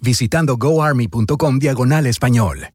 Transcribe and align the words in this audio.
visitando 0.00 0.56
goarmy.com 0.56 1.58
diagonal 1.58 2.06
español. 2.06 2.68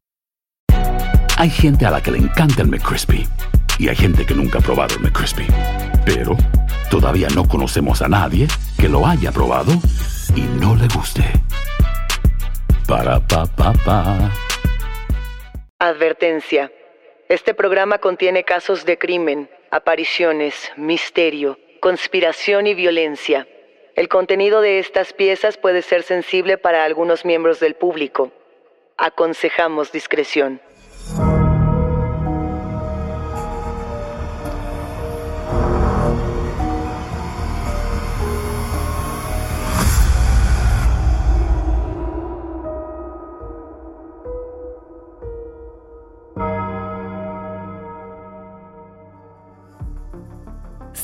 Hay 1.38 1.50
gente 1.50 1.86
a 1.86 1.90
la 1.90 2.02
que 2.02 2.12
le 2.12 2.18
encanta 2.18 2.62
el 2.62 2.68
McCrispy 2.68 3.26
y 3.78 3.88
hay 3.88 3.96
gente 3.96 4.24
que 4.24 4.34
nunca 4.34 4.58
ha 4.58 4.62
probado 4.62 4.94
el 4.94 5.00
McCrispy. 5.00 5.46
Pero 6.04 6.36
todavía 6.90 7.28
no 7.34 7.48
conocemos 7.48 8.02
a 8.02 8.08
nadie 8.08 8.46
que 8.78 8.88
lo 8.88 9.06
haya 9.06 9.32
probado 9.32 9.72
y 10.36 10.42
no 10.60 10.76
le 10.76 10.86
guste. 10.88 11.24
Para 12.86 13.26
pa 13.26 13.46
pa 13.46 13.72
pa. 13.72 14.30
Advertencia. 15.78 16.70
Este 17.28 17.54
programa 17.54 17.98
contiene 17.98 18.44
casos 18.44 18.84
de 18.84 18.98
crimen, 18.98 19.48
apariciones, 19.70 20.70
misterio, 20.76 21.58
conspiración 21.80 22.66
y 22.66 22.74
violencia. 22.74 23.48
El 23.94 24.08
contenido 24.08 24.62
de 24.62 24.78
estas 24.78 25.12
piezas 25.12 25.58
puede 25.58 25.82
ser 25.82 26.02
sensible 26.02 26.56
para 26.56 26.84
algunos 26.84 27.26
miembros 27.26 27.60
del 27.60 27.74
público. 27.74 28.32
Aconsejamos 28.96 29.92
discreción. 29.92 30.60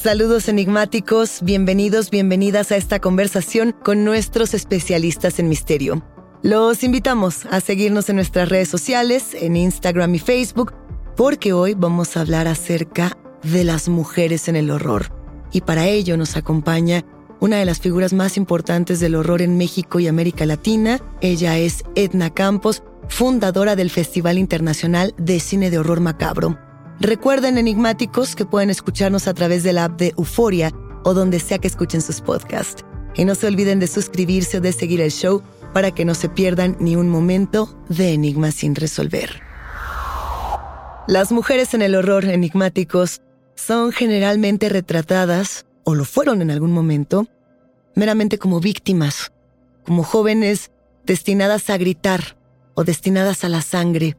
Saludos 0.09 0.49
enigmáticos, 0.49 1.41
bienvenidos, 1.43 2.09
bienvenidas 2.09 2.73
a 2.73 2.77
esta 2.77 2.99
conversación 2.99 3.77
con 3.85 4.07
nuestros 4.07 4.55
especialistas 4.55 5.39
en 5.39 5.51
misterio. 5.51 6.03
Los 6.41 6.83
invitamos 6.83 7.45
a 7.45 7.61
seguirnos 7.61 8.09
en 8.09 8.17
nuestras 8.17 8.49
redes 8.49 8.71
sociales, 8.71 9.35
en 9.35 9.55
Instagram 9.55 10.15
y 10.15 10.19
Facebook, 10.19 10.73
porque 11.15 11.53
hoy 11.53 11.75
vamos 11.75 12.17
a 12.17 12.23
hablar 12.23 12.49
acerca 12.49 13.19
de 13.43 13.65
las 13.65 13.91
mujeres 13.91 14.49
en 14.49 14.57
el 14.57 14.71
horror. 14.71 15.13
Y 15.53 15.61
para 15.61 15.89
ello 15.89 16.17
nos 16.17 16.39
acompaña 16.39 17.05
una 17.39 17.59
de 17.59 17.67
las 17.67 17.79
figuras 17.79 18.15
más 18.15 18.39
importantes 18.39 19.01
del 19.01 19.15
horror 19.15 19.43
en 19.43 19.59
México 19.59 20.01
y 20.01 20.09
América 20.09 20.47
Latina. 20.47 21.03
Ella 21.21 21.59
es 21.59 21.85
Edna 21.97 22.33
Campos, 22.33 22.83
fundadora 23.11 23.77
del 23.77 23.91
Festival 23.91 24.39
Internacional 24.39 25.15
de 25.19 25.39
Cine 25.39 25.69
de 25.69 25.79
Horror 25.81 26.01
Macabro. 26.01 26.68
Recuerden, 27.01 27.59
enigmáticos, 27.59 28.35
que 28.35 28.45
pueden 28.45 28.71
escucharnos 28.71 29.29
a 29.29 29.35
través 29.35 29.63
de 29.63 29.73
la 29.73 29.85
app 29.85 29.99
de 29.99 30.15
Euforia 30.19 30.73
o 31.05 31.15
donde 31.15 31.39
sea 31.39 31.59
que 31.59 31.69
escuchen 31.69 32.03
sus 32.03 32.21
podcasts. 32.21 32.85
Y 33.15 33.25
no 33.25 33.35
se 33.37 33.47
olviden 33.47 33.79
de 33.79 33.87
suscribirse 33.87 34.59
o 34.59 34.61
de 34.61 34.73
seguir 34.73 35.01
el 35.01 35.13
show 35.13 35.43
para 35.73 35.93
que 35.93 36.05
no 36.05 36.15
se 36.15 36.29
pierdan 36.29 36.77
ni 36.81 36.97
un 36.97 37.09
momento 37.09 37.79
de 37.89 38.13
enigmas 38.13 38.57
sin 38.57 38.75
resolver. 38.75 39.43
Las 41.07 41.31
mujeres 41.31 41.73
en 41.73 41.83
el 41.83 41.95
horror 41.95 42.25
enigmáticos 42.25 43.23
son 43.55 43.93
generalmente 43.93 44.69
retratadas, 44.69 45.67
o 45.85 45.95
lo 45.95 46.05
fueron 46.05 46.43
en 46.43 46.51
algún 46.51 46.73
momento, 46.73 47.27
meramente 47.95 48.39
como 48.39 48.61
víctimas, 48.61 49.33
como 49.85 50.03
jóvenes 50.03 50.71
destinadas 51.05 51.71
a 51.71 51.79
gritar 51.79 52.37
o 52.75 52.85
destinadas 52.85 53.45
a 53.45 53.49
la 53.49 53.63
sangre. 53.63 54.17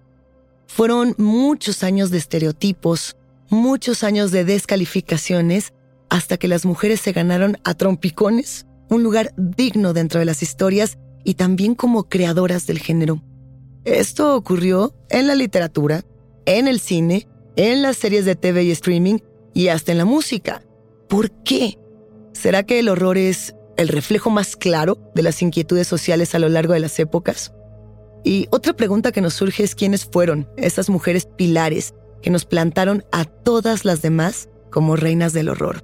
Fueron 0.69 1.15
muchos 1.17 1.83
años 1.83 2.11
de 2.11 2.19
estereotipos, 2.19 3.17
muchos 3.49 4.03
años 4.03 4.31
de 4.31 4.45
descalificaciones, 4.45 5.73
hasta 6.09 6.37
que 6.37 6.47
las 6.47 6.63
mujeres 6.63 7.01
se 7.01 7.11
ganaron 7.11 7.57
a 7.63 7.73
trompicones 7.73 8.67
un 8.87 9.01
lugar 9.01 9.33
digno 9.35 9.93
dentro 9.93 10.19
de 10.19 10.25
las 10.25 10.43
historias 10.43 10.99
y 11.25 11.33
también 11.33 11.73
como 11.73 12.07
creadoras 12.07 12.67
del 12.67 12.77
género. 12.77 13.21
Esto 13.83 14.35
ocurrió 14.35 14.93
en 15.09 15.27
la 15.27 15.33
literatura, 15.33 16.05
en 16.45 16.67
el 16.67 16.79
cine, 16.79 17.27
en 17.55 17.81
las 17.81 17.97
series 17.97 18.23
de 18.25 18.35
TV 18.35 18.63
y 18.63 18.71
streaming 18.71 19.17
y 19.55 19.69
hasta 19.69 19.91
en 19.91 19.97
la 19.97 20.05
música. 20.05 20.61
¿Por 21.09 21.31
qué? 21.43 21.79
¿Será 22.31 22.63
que 22.63 22.77
el 22.77 22.89
horror 22.89 23.17
es 23.17 23.55
el 23.75 23.87
reflejo 23.87 24.29
más 24.29 24.55
claro 24.55 24.99
de 25.15 25.23
las 25.23 25.41
inquietudes 25.41 25.87
sociales 25.87 26.35
a 26.35 26.39
lo 26.39 26.47
largo 26.47 26.73
de 26.73 26.79
las 26.79 26.99
épocas? 26.99 27.53
Y 28.23 28.47
otra 28.51 28.73
pregunta 28.73 29.11
que 29.11 29.21
nos 29.21 29.33
surge 29.33 29.63
es 29.63 29.75
quiénes 29.75 30.05
fueron 30.05 30.47
esas 30.57 30.89
mujeres 30.89 31.27
pilares 31.37 31.93
que 32.21 32.29
nos 32.29 32.45
plantaron 32.45 33.03
a 33.11 33.25
todas 33.25 33.85
las 33.85 34.01
demás 34.01 34.49
como 34.71 34.95
reinas 34.95 35.33
del 35.33 35.49
horror. 35.49 35.83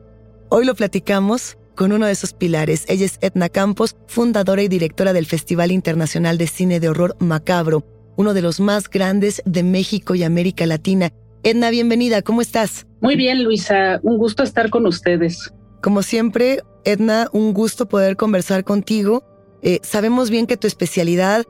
Hoy 0.50 0.66
lo 0.66 0.76
platicamos 0.76 1.58
con 1.76 1.92
uno 1.92 2.06
de 2.06 2.14
esos 2.14 2.34
pilares. 2.34 2.86
Ella 2.88 3.06
es 3.06 3.18
Edna 3.22 3.50
Campos, 3.50 3.96
fundadora 4.08 4.64
y 4.64 4.68
directora 4.68 5.14
del 5.14 5.26
Festival 5.26 5.72
Internacional 5.72 6.38
de 6.38 6.48
Cine 6.48 6.80
de 6.80 6.90
Horror 6.90 7.16
Macabro, 7.20 7.84
uno 8.16 8.34
de 8.34 8.42
los 8.42 8.60
más 8.60 8.90
grandes 8.90 9.42
de 9.46 9.64
México 9.64 10.16
y 10.16 10.24
América 10.24 10.66
Latina. 10.66 11.12
Edna, 11.44 11.70
bienvenida, 11.70 12.22
¿cómo 12.22 12.42
estás? 12.42 12.88
Muy 13.02 13.16
bien, 13.16 13.44
Luisa, 13.44 14.00
un 14.04 14.18
gusto 14.18 14.44
estar 14.44 14.70
con 14.70 14.86
ustedes. 14.88 15.54
Como 15.82 16.02
siempre, 16.02 16.62
Edna, 16.86 17.28
un 17.34 17.54
gusto 17.54 17.88
poder 17.88 18.16
conversar 18.16 18.64
contigo. 18.64 19.24
Eh, 19.62 19.80
sabemos 19.84 20.30
bien 20.30 20.48
que 20.48 20.58
tu 20.58 20.68
especialidad 20.68 21.46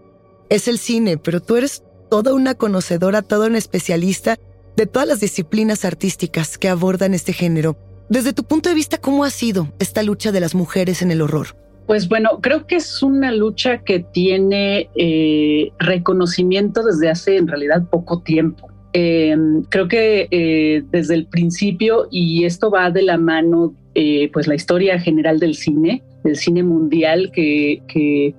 es 0.50 0.68
el 0.68 0.78
cine, 0.78 1.18
pero 1.18 1.42
tú 1.42 1.56
eres 1.56 1.84
toda 2.10 2.34
una 2.34 2.56
conocedora, 2.56 3.22
toda 3.22 3.48
una 3.48 3.58
especialista 3.58 4.38
de 4.76 4.86
todas 4.86 5.08
las 5.08 5.20
disciplinas 5.20 5.86
artísticas 5.86 6.58
que 6.58 6.70
abordan 6.70 7.14
este 7.14 7.34
género. 7.34 7.78
Desde 8.10 8.34
tu 8.34 8.44
punto 8.44 8.70
de 8.70 8.76
vista, 8.76 8.98
¿cómo 9.00 9.24
ha 9.24 9.30
sido 9.30 9.74
esta 9.80 10.04
lucha 10.04 10.32
de 10.32 10.40
las 10.40 10.54
mujeres 10.54 11.02
en 11.02 11.12
el 11.12 11.22
horror? 11.22 11.56
Pues 11.88 12.08
bueno, 12.08 12.40
creo 12.42 12.66
que 12.68 12.76
es 12.76 13.02
una 13.04 13.32
lucha 13.32 13.84
que 13.84 14.00
tiene 14.00 14.90
eh, 14.96 15.72
reconocimiento 15.80 16.84
desde 16.84 17.10
hace 17.10 17.38
en 17.38 17.48
realidad 17.48 17.88
poco 17.90 18.22
tiempo. 18.22 18.70
Eh, 18.94 19.36
creo 19.70 19.88
que 19.88 20.28
eh, 20.32 20.84
desde 20.90 21.16
el 21.16 21.28
principio, 21.28 22.08
y 22.12 22.46
esto 22.46 22.72
va 22.72 22.92
de 22.92 23.02
la 23.02 23.18
mano, 23.18 23.76
eh, 23.94 24.30
pues 24.32 24.48
la 24.48 24.56
historia 24.56 25.00
general 25.00 25.40
del 25.40 25.56
cine, 25.56 26.02
del 26.24 26.38
cine 26.38 26.64
mundial, 26.64 27.30
que 27.34 28.34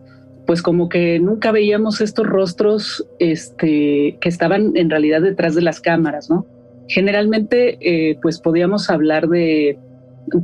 pues 0.46 0.62
como 0.62 0.88
que 0.88 1.19
nunca 1.19 1.50
veíamos 1.52 2.00
estos 2.00 2.26
rostros 2.26 3.06
este, 3.19 4.16
que 4.20 4.28
estaban 4.28 4.76
en 4.76 4.90
realidad 4.90 5.20
detrás 5.20 5.54
de 5.54 5.62
las 5.62 5.81
cámaras, 5.81 6.31
¿no? 6.31 6.46
Generalmente, 6.88 7.78
eh, 7.81 8.19
pues 8.22 8.38
podíamos 8.38 8.88
hablar 8.90 9.28
de, 9.28 9.78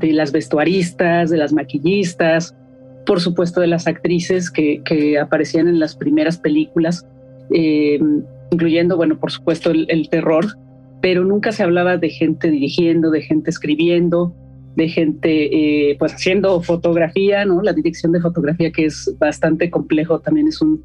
las 0.01 0.33
vestuaristas, 0.33 1.31
de 1.31 1.37
las 1.37 1.53
maquillistas, 1.53 2.57
por 3.07 3.21
supuesto 3.21 3.61
de 3.61 3.69
las 3.69 3.87
actrices 3.87 4.51
que, 4.51 5.19
aparecían 5.21 5.69
en 5.69 5.79
las 5.79 5.95
primeras 5.95 6.39
películas, 6.39 7.07
eh, 7.55 8.01
incluyendo, 8.51 8.97
bueno, 8.97 9.19
por 9.19 9.31
supuesto, 9.31 9.71
el, 9.71 10.09
terror, 10.09 10.47
pero 11.01 11.25
nunca 11.25 11.53
se 11.53 11.63
hablaba 11.63 11.97
de 11.97 12.11
gente 12.11 12.51
dirigiendo, 12.51 13.11
de 13.11 13.23
gente 13.23 13.51
escribiendo, 13.51 14.35
de 14.77 14.89
gente 14.89 15.91
eh, 15.91 15.97
pues 15.99 16.15
haciendo 16.15 16.61
fotografía, 16.63 17.45
¿no? 17.45 17.63
La 17.63 17.73
dirección 17.73 18.13
de 18.13 18.21
fotografía 18.21 18.71
que 18.71 18.87
es 18.87 19.15
bastante 19.19 19.71
complejo, 19.71 20.21
también 20.21 20.49
es 20.49 20.61
un 20.63 20.83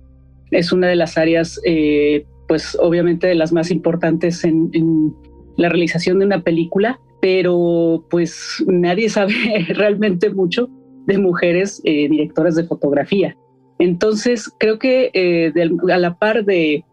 es 0.51 0.71
una 0.71 0.87
de 0.87 0.95
las 0.95 1.17
áreas 1.17 1.59
eh, 1.65 2.25
pues 2.47 2.77
obviamente 2.79 3.27
de 3.27 3.35
las 3.35 3.51
más 3.51 3.71
importantes 3.71 4.43
en, 4.43 5.13
la 5.57 5.69
realización 5.69 6.19
de 6.19 6.25
una 6.25 6.43
película, 6.43 6.99
pero 7.19 8.05
pues 8.11 8.63
nadie 8.67 9.09
sabe 9.09 9.33
realmente 9.69 10.29
mucho 10.29 10.69
de 11.07 11.17
mujeres 11.17 11.81
eh, 11.83 12.07
directoras 12.07 12.55
de 12.55 12.65
fotografía. 12.65 13.35
Entonces 13.79 14.51
creo 14.59 14.77
que 14.77 15.09
eh, 15.13 15.51
a 15.91 15.97
la 15.97 16.17
par 16.17 16.45
de, 16.45 16.83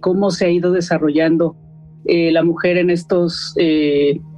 cómo 0.00 0.30
se 0.30 0.46
ha 0.46 0.50
ido 0.50 0.72
desarrollando 0.72 1.56
la 2.04 2.42
mujer 2.42 2.78
en 2.78 2.88
estos, 2.88 3.54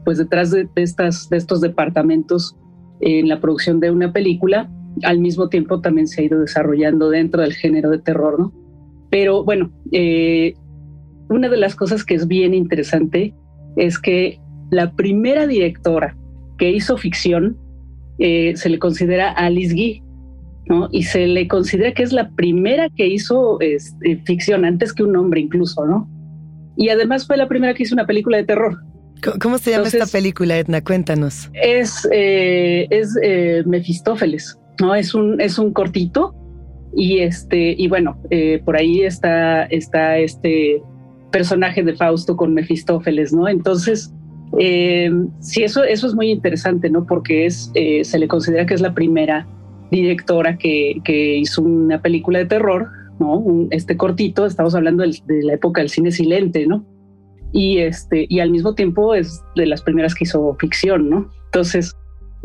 pues 0.04 0.18
detrás 0.18 0.50
de, 0.50 0.68
estas, 0.76 1.28
de 1.28 1.36
estos 1.36 1.60
departamentos 1.60 2.56
en 3.00 3.28
la 3.28 3.40
producción 3.40 3.80
de 3.80 3.90
una 3.90 4.12
película, 4.12 4.70
al 5.02 5.18
mismo 5.18 5.48
tiempo 5.48 5.80
también 5.80 6.06
se 6.06 6.22
ha 6.22 6.24
ido 6.24 6.40
desarrollando 6.40 7.10
dentro 7.10 7.42
del 7.42 7.54
género 7.54 7.90
de 7.90 7.98
terror, 7.98 8.38
¿no? 8.38 8.52
Pero 9.10 9.44
bueno, 9.44 9.70
eh, 9.92 10.54
una 11.28 11.48
de 11.48 11.56
las 11.56 11.74
cosas 11.74 12.04
que 12.04 12.14
es 12.14 12.26
bien 12.26 12.54
interesante 12.54 13.34
es 13.76 13.98
que 13.98 14.40
la 14.70 14.92
primera 14.92 15.46
directora 15.46 16.16
que 16.58 16.70
hizo 16.70 16.96
ficción 16.96 17.56
eh, 18.18 18.54
se 18.56 18.68
le 18.68 18.78
considera 18.78 19.30
Alice 19.32 19.74
Guy, 19.74 20.02
¿no? 20.66 20.88
Y 20.92 21.04
se 21.04 21.26
le 21.26 21.48
considera 21.48 21.92
que 21.94 22.02
es 22.02 22.12
la 22.12 22.30
primera 22.30 22.88
que 22.90 23.06
hizo 23.06 23.60
este, 23.60 24.16
ficción 24.24 24.64
antes 24.64 24.92
que 24.92 25.02
un 25.02 25.16
hombre 25.16 25.40
incluso, 25.40 25.86
¿no? 25.86 26.08
Y 26.76 26.88
además 26.90 27.26
fue 27.26 27.36
la 27.36 27.48
primera 27.48 27.74
que 27.74 27.82
hizo 27.82 27.94
una 27.94 28.06
película 28.06 28.36
de 28.36 28.44
terror. 28.44 28.78
¿Cómo 29.40 29.58
se 29.58 29.70
llama 29.70 29.88
esta 29.88 30.06
película, 30.06 30.58
Edna? 30.58 30.82
Cuéntanos. 30.82 31.50
Es, 31.54 32.08
eh, 32.12 32.86
es 32.90 33.14
Mefistófeles, 33.66 34.58
¿no? 34.80 34.94
Es 34.94 35.14
un, 35.14 35.40
es 35.40 35.58
un 35.58 35.72
cortito 35.72 36.34
y 36.94 37.18
este, 37.18 37.74
y 37.78 37.88
bueno, 37.88 38.18
eh, 38.30 38.60
por 38.64 38.76
ahí 38.76 39.02
está, 39.02 39.64
está 39.64 40.18
este 40.18 40.82
personaje 41.30 41.82
de 41.82 41.94
Fausto 41.94 42.36
con 42.36 42.54
Mefistófeles, 42.54 43.32
¿no? 43.32 43.48
Entonces, 43.48 44.12
eh, 44.58 45.10
sí, 45.38 45.62
eso, 45.62 45.84
eso 45.84 46.06
es 46.08 46.14
muy 46.14 46.30
interesante, 46.30 46.90
¿no? 46.90 47.06
Porque 47.06 47.46
es, 47.46 47.70
eh, 47.74 48.04
se 48.04 48.18
le 48.18 48.26
considera 48.26 48.66
que 48.66 48.74
es 48.74 48.80
la 48.80 48.94
primera 48.94 49.46
directora 49.90 50.56
que, 50.56 51.00
que 51.04 51.36
hizo 51.36 51.62
una 51.62 52.02
película 52.02 52.40
de 52.40 52.46
terror, 52.46 52.88
¿no? 53.18 53.44
este 53.70 53.96
cortito, 53.96 54.46
estamos 54.46 54.74
hablando 54.74 55.02
de 55.02 55.42
la 55.42 55.54
época 55.54 55.82
del 55.82 55.90
cine 55.90 56.10
silente, 56.10 56.66
¿no? 56.66 56.86
Y, 57.52 57.78
este, 57.78 58.26
y 58.28 58.40
al 58.40 58.50
mismo 58.50 58.74
tiempo 58.74 59.14
es 59.14 59.42
de 59.56 59.66
las 59.66 59.82
primeras 59.82 60.14
que 60.14 60.24
hizo 60.24 60.56
ficción, 60.60 61.10
¿no? 61.10 61.30
Entonces, 61.46 61.96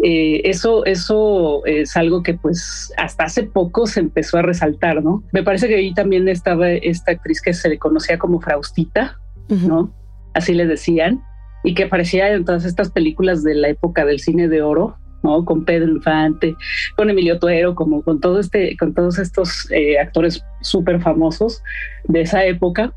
eh, 0.03 0.41
eso, 0.43 0.83
eso 0.85 1.65
es 1.65 1.95
algo 1.95 2.21
que 2.21 2.33
pues 2.33 2.91
hasta 2.97 3.23
hace 3.23 3.43
poco 3.43 3.87
se 3.87 4.01
empezó 4.01 4.37
a 4.37 4.41
resaltar, 4.41 5.01
¿no? 5.03 5.23
Me 5.31 5.43
parece 5.43 5.67
que 5.67 5.75
ahí 5.75 5.93
también 5.93 6.27
estaba 6.27 6.69
esta 6.69 7.11
actriz 7.11 7.41
que 7.41 7.53
se 7.53 7.69
le 7.69 7.79
conocía 7.79 8.17
como 8.17 8.41
Fraustita, 8.41 9.17
¿no? 9.47 9.93
Así 10.33 10.53
le 10.53 10.65
decían, 10.65 11.21
y 11.63 11.75
que 11.75 11.83
aparecía 11.83 12.33
en 12.33 12.43
todas 12.43 12.65
estas 12.65 12.91
películas 12.91 13.43
de 13.43 13.55
la 13.55 13.69
época 13.69 14.05
del 14.05 14.19
cine 14.19 14.49
de 14.49 14.61
oro, 14.61 14.97
¿no? 15.23 15.45
Con 15.45 15.63
Pedro 15.63 15.91
Infante, 15.91 16.55
con 16.97 17.09
Emilio 17.09 17.39
Tuero, 17.39 17.73
como 17.73 18.01
con 18.01 18.19
todo 18.19 18.39
este, 18.39 18.75
con 18.77 18.93
todos 18.93 19.17
estos 19.17 19.71
eh, 19.71 19.97
actores 19.97 20.43
súper 20.61 20.99
famosos 20.99 21.63
de 22.03 22.21
esa 22.21 22.43
época 22.43 22.93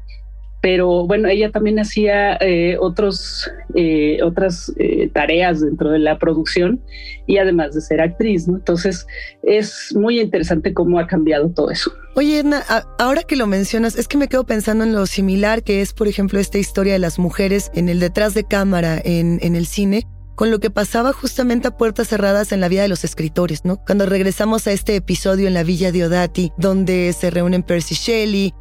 pero 0.61 1.07
bueno, 1.07 1.29
ella 1.29 1.51
también 1.51 1.79
hacía 1.79 2.37
eh, 2.41 2.77
otros, 2.81 3.49
eh, 3.75 4.19
otras 4.25 4.73
eh, 4.77 5.09
tareas 5.13 5.61
dentro 5.61 5.91
de 5.91 6.01
la 6.01 6.19
producción 6.19 6.81
y 7.27 7.39
además 7.39 7.75
de 7.75 7.81
ser 7.81 8.01
actriz, 8.01 8.49
¿no? 8.49 8.57
Entonces 8.57 9.07
es 9.43 9.95
muy 9.95 10.21
interesante 10.21 10.75
cómo 10.75 10.99
ha 10.99 11.07
cambiado 11.07 11.51
todo 11.51 11.71
eso. 11.71 11.93
Oye, 12.17 12.41
Edna, 12.41 12.65
ahora 12.99 13.23
que 13.23 13.37
lo 13.37 13.47
mencionas, 13.47 13.97
es 13.97 14.09
que 14.09 14.19
me 14.19 14.27
quedo 14.27 14.45
pensando 14.45 14.83
en 14.83 14.93
lo 14.93 15.07
similar 15.07 15.63
que 15.63 15.81
es, 15.81 15.93
por 15.93 16.09
ejemplo, 16.09 16.41
esta 16.41 16.59
historia 16.59 16.95
de 16.95 16.99
las 16.99 17.21
mujeres 17.21 17.71
en 17.75 17.89
el 17.89 18.01
detrás 18.01 18.35
de 18.35 18.43
cámara 18.43 19.01
en, 19.05 19.39
en 19.43 19.55
el 19.55 19.67
cine 19.67 20.07
con 20.35 20.53
lo 20.53 20.61
que 20.61 20.71
pasaba 20.71 21.13
justamente 21.13 21.67
a 21.67 21.77
puertas 21.77 22.09
cerradas 22.09 22.53
en 22.53 22.61
la 22.61 22.69
vida 22.69 22.83
de 22.83 22.89
los 22.89 23.03
escritores, 23.03 23.65
¿no? 23.65 23.77
Cuando 23.85 24.07
regresamos 24.07 24.69
a 24.69 24.73
este 24.73 24.95
episodio 24.95 25.49
en 25.49 25.55
la 25.55 25.65
Villa 25.65 25.91
de 25.91 26.05
Odati, 26.05 26.53
donde 26.57 27.13
se 27.13 27.31
reúnen 27.31 27.65
Percy 27.65 27.97
Shelley, 27.97 28.55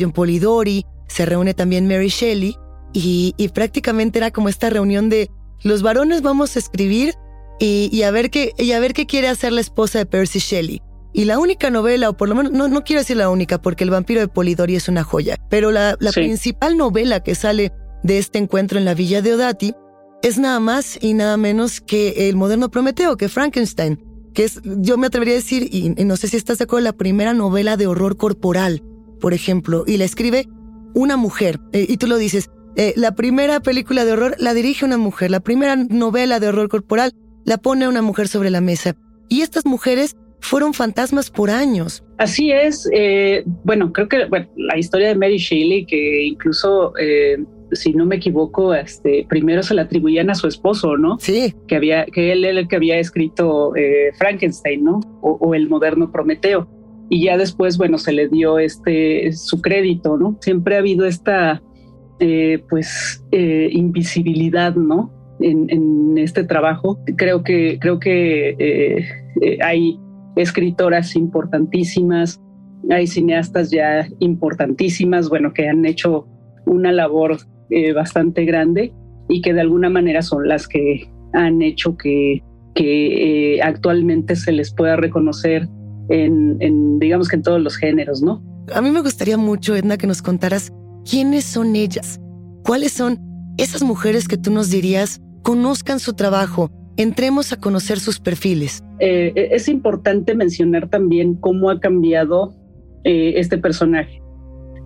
John 0.00 0.12
Polidori, 0.12 0.86
se 1.08 1.26
reúne 1.26 1.54
también 1.54 1.88
Mary 1.88 2.08
Shelley 2.08 2.56
y, 2.92 3.50
prácticamente 3.54 4.18
era 4.18 4.30
como 4.30 4.48
esta 4.48 4.70
reunión 4.70 5.08
de 5.08 5.30
los 5.62 5.82
varones 5.82 6.22
vamos 6.22 6.56
a 6.56 6.58
escribir 6.58 7.14
y, 7.60 8.02
a 8.02 8.10
ver 8.10 8.30
qué, 8.30 8.52
y 8.56 8.72
a 8.72 8.80
ver 8.80 8.92
qué 8.92 9.06
quiere 9.06 9.28
hacer 9.28 9.52
la 9.52 9.60
esposa 9.60 9.98
de 9.98 10.06
Percy 10.06 10.38
Shelley. 10.38 10.80
Y 11.12 11.24
la 11.24 11.38
única 11.38 11.70
novela, 11.70 12.10
o 12.10 12.16
por 12.16 12.28
lo 12.28 12.34
menos 12.34 12.52
no, 12.52 12.68
no 12.68 12.84
quiero 12.84 13.00
decir 13.00 13.16
la 13.16 13.30
única, 13.30 13.60
porque 13.60 13.82
El 13.82 13.90
vampiro 13.90 14.20
de 14.20 14.28
Polidori 14.28 14.76
es 14.76 14.88
una 14.88 15.02
joya, 15.02 15.36
pero 15.50 15.72
la, 15.72 15.96
principal 16.14 16.76
novela 16.76 17.22
que 17.22 17.34
sale 17.34 17.72
de 18.04 18.18
este 18.18 18.38
encuentro 18.38 18.78
en 18.78 18.84
la 18.84 18.94
villa 18.94 19.22
de 19.22 19.34
Odati 19.34 19.74
es 20.22 20.38
nada 20.38 20.60
más 20.60 20.98
y 21.00 21.14
nada 21.14 21.36
menos 21.36 21.80
que 21.80 22.28
el 22.28 22.36
moderno 22.36 22.70
Prometeo, 22.70 23.16
que 23.16 23.28
Frankenstein, 23.28 24.04
que 24.34 24.44
es, 24.44 24.60
yo 24.62 24.98
me 24.98 25.08
atrevería 25.08 25.34
a 25.34 25.38
decir, 25.38 25.68
y, 25.72 25.94
y 26.00 26.04
no 26.04 26.16
sé 26.16 26.28
si 26.28 26.36
estás 26.36 26.58
de 26.58 26.64
acuerdo, 26.64 26.84
la 26.84 26.92
primera 26.92 27.34
novela 27.34 27.76
de 27.76 27.86
horror 27.86 28.16
corporal, 28.16 28.82
por 29.20 29.34
ejemplo, 29.34 29.84
y 29.86 29.96
la 29.96 30.04
escribe 30.04 30.48
una 30.98 31.16
mujer. 31.16 31.60
Eh, 31.72 31.86
y 31.88 31.96
tú 31.96 32.08
lo 32.08 32.16
dices, 32.16 32.50
eh, 32.76 32.92
la 32.96 33.14
primera 33.14 33.60
película 33.60 34.04
de 34.04 34.12
horror 34.12 34.34
la 34.38 34.52
dirige 34.52 34.84
una 34.84 34.98
mujer, 34.98 35.30
la 35.30 35.40
primera 35.40 35.76
novela 35.76 36.40
de 36.40 36.48
horror 36.48 36.68
corporal 36.68 37.12
la 37.44 37.56
pone 37.56 37.86
una 37.86 38.02
mujer 38.02 38.26
sobre 38.26 38.50
la 38.50 38.60
mesa. 38.60 38.96
Y 39.28 39.42
estas 39.42 39.64
mujeres 39.64 40.16
fueron 40.40 40.74
fantasmas 40.74 41.30
por 41.30 41.50
años. 41.50 42.04
Así 42.18 42.50
es. 42.50 42.88
Eh, 42.92 43.44
bueno, 43.64 43.92
creo 43.92 44.08
que 44.08 44.28
la 44.56 44.76
historia 44.76 45.08
de 45.08 45.14
Mary 45.14 45.38
Shelley, 45.38 45.86
que 45.86 46.24
incluso, 46.24 46.92
si 47.72 47.92
no 47.92 48.04
me 48.04 48.16
equivoco, 48.16 48.74
este, 48.74 49.24
primero 49.28 49.62
se 49.62 49.74
la 49.74 49.82
atribuían 49.82 50.30
a 50.30 50.34
su 50.34 50.48
esposo, 50.48 50.96
¿no? 50.96 51.18
Sí. 51.20 51.54
Que 51.68 51.76
había, 51.76 52.06
que 52.06 52.32
él 52.32 52.44
era 52.44 52.58
el 52.58 52.68
que 52.68 52.76
había 52.76 52.98
escrito 52.98 53.72
Frankenstein, 54.18 54.84
¿no? 54.84 55.00
o, 55.22 55.54
el 55.54 55.68
moderno 55.68 56.10
Prometeo 56.10 56.68
y 57.10 57.24
ya 57.24 57.38
después, 57.38 57.78
bueno, 57.78 57.98
se 57.98 58.12
le 58.12 58.28
dio 58.28 58.58
este 58.58 59.32
su 59.32 59.62
crédito, 59.62 60.18
¿no? 60.18 60.36
Siempre 60.40 60.76
ha 60.76 60.78
habido 60.78 61.06
esta, 61.06 61.62
eh, 62.20 62.62
pues, 62.68 63.24
eh, 63.32 63.68
invisibilidad, 63.72 64.74
¿no? 64.74 65.12
En, 65.40 66.18
este 66.18 66.42
trabajo. 66.42 66.98
Creo 67.16 67.44
que, 67.44 67.78
creo 67.80 68.00
que 68.00 68.56
eh, 68.58 69.58
hay 69.62 70.00
escritoras 70.34 71.14
importantísimas, 71.14 72.42
hay 72.90 73.06
cineastas 73.06 73.70
ya 73.70 74.08
importantísimas, 74.18 75.28
bueno, 75.28 75.52
que 75.52 75.68
han 75.68 75.86
hecho 75.86 76.26
una 76.66 76.90
labor 76.90 77.38
bastante 77.94 78.44
grande 78.44 78.92
y 79.28 79.42
que 79.42 79.54
de 79.54 79.60
alguna 79.60 79.90
manera 79.90 80.22
son 80.22 80.48
las 80.48 80.66
que 80.66 81.08
han 81.34 81.62
hecho 81.62 81.96
que, 81.96 82.42
que 82.74 83.60
actualmente 83.62 84.34
se 84.34 84.50
les 84.50 84.74
pueda 84.74 84.96
reconocer 84.96 85.68
en, 86.08 86.98
digamos 86.98 87.28
que 87.28 87.36
en 87.36 87.42
todos 87.42 87.60
los 87.60 87.76
géneros, 87.76 88.22
¿no? 88.22 88.42
A 88.74 88.80
mí 88.80 88.90
me 88.90 89.00
gustaría 89.00 89.36
mucho, 89.36 89.74
Edna, 89.74 89.96
que 89.96 90.06
nos 90.06 90.22
contaras 90.22 90.72
quiénes 91.08 91.44
son 91.44 91.74
ellas, 91.76 92.20
cuáles 92.64 92.92
son 92.92 93.18
esas 93.56 93.82
mujeres 93.82 94.28
que 94.28 94.36
tú 94.36 94.50
nos 94.50 94.70
dirías, 94.70 95.20
conozcan 95.42 96.00
su 96.00 96.12
trabajo, 96.12 96.70
entremos 96.96 97.52
a 97.52 97.56
conocer 97.60 97.98
sus 97.98 98.20
perfiles. 98.20 98.82
Eh, 99.00 99.32
es 99.52 99.68
importante 99.68 100.34
mencionar 100.34 100.88
también 100.88 101.34
cómo 101.34 101.70
ha 101.70 101.80
cambiado 101.80 102.54
eh, 103.04 103.34
este 103.36 103.58
personaje. 103.58 104.20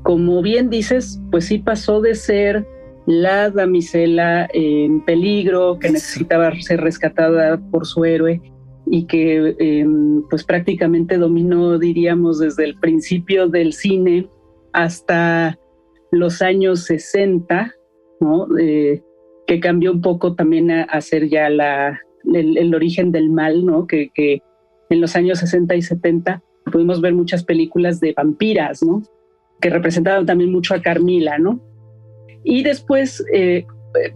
Como 0.05 0.43
bien 0.43 0.71
dices, 0.71 1.21
pues 1.31 1.47
sí 1.47 1.59
pasó 1.59 2.00
de 2.00 2.14
ser 2.14 2.67
la 3.07 3.50
damisela 3.50 4.49
en 4.52 5.05
peligro, 5.05 5.79
que 5.79 5.91
necesitaba 5.91 6.52
ser 6.61 6.81
rescatada 6.81 7.59
por 7.71 7.87
su 7.87 8.05
héroe, 8.05 8.41
y 8.87 9.07
que 9.07 9.55
em, 9.59 10.23
pues 10.29 10.45
prácticamente 10.45 11.19
dominó, 11.19 11.79
diríamos, 11.79 12.39
desde 12.39 12.65
el 12.65 12.79
principio 12.79 13.49
del 13.49 13.73
cine 13.73 14.29
hasta 14.73 15.59
los 16.11 16.43
años 16.43 16.85
60, 16.85 17.75
¿no? 18.21 18.47
que 19.47 19.61
cambió 19.61 19.93
un 19.93 20.01
poco 20.01 20.35
también 20.35 20.71
a, 20.71 21.01
ser 21.01 21.29
ya 21.29 21.49
la, 21.51 22.01
el, 22.33 22.75
origen 22.75 23.12
del 23.12 23.31
mal, 23.31 23.67
¿no? 23.67 23.87
Que, 23.87 24.11
que, 24.15 24.43
en 24.91 25.01
los 25.01 25.17
años 25.17 25.39
60 25.39 25.75
y 25.75 25.83
70 25.83 26.43
pudimos 26.71 27.01
ver 27.01 27.15
muchas 27.15 27.45
películas 27.45 27.99
de 28.01 28.12
vampiras, 28.12 28.83
¿no? 28.83 29.03
Que 29.61 29.71
representaban 29.71 30.27
también 30.27 30.53
mucho 30.53 30.75
a 30.75 30.83
Carmila, 30.83 31.39
¿no? 31.39 31.61
Y 32.45 32.62
después, 32.62 33.25
eh, 33.33 33.67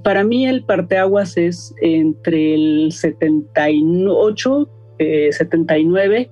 para 0.02 0.24
mí 0.24 0.46
el 0.46 0.64
parteaguas 0.64 1.36
es 1.36 1.74
entre 1.80 2.54
el 2.54 2.92
78, 2.92 4.68
79 4.98 6.16
eh, 6.18 6.30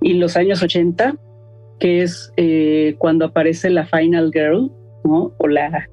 y 0.00 0.14
los 0.14 0.36
años 0.36 0.62
80, 0.62 1.16
que 1.78 2.02
es 2.02 2.32
eh, 2.36 2.94
cuando 2.98 3.26
aparece 3.26 3.70
la 3.70 3.86
Final 3.86 4.30
Girl, 4.32 4.70
¿no? 5.04 5.32
O 5.38 5.48
la 5.48 5.88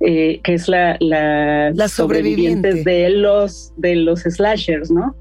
eh, 0.00 0.40
que 0.42 0.54
es 0.54 0.66
la, 0.66 0.96
la, 1.00 1.70
la 1.72 1.88
sobreviviente 1.88 2.84
de 2.84 3.10
los 3.10 3.74
de 3.76 3.96
los 3.96 4.20
slashers, 4.20 4.90
¿no? 4.90 5.14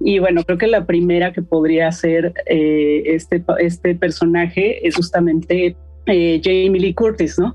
Y 0.00 0.18
bueno, 0.18 0.42
creo 0.42 0.58
que 0.58 0.66
la 0.66 0.86
primera 0.86 1.32
que 1.32 1.42
podría 1.42 1.92
ser 1.92 2.32
eh, 2.46 3.02
este, 3.06 3.44
este 3.58 3.94
personaje 3.94 4.86
es 4.86 4.96
justamente 4.96 5.76
Jamie 6.06 6.80
Lee 6.80 6.94
Curtis, 6.94 7.38
¿no? 7.38 7.54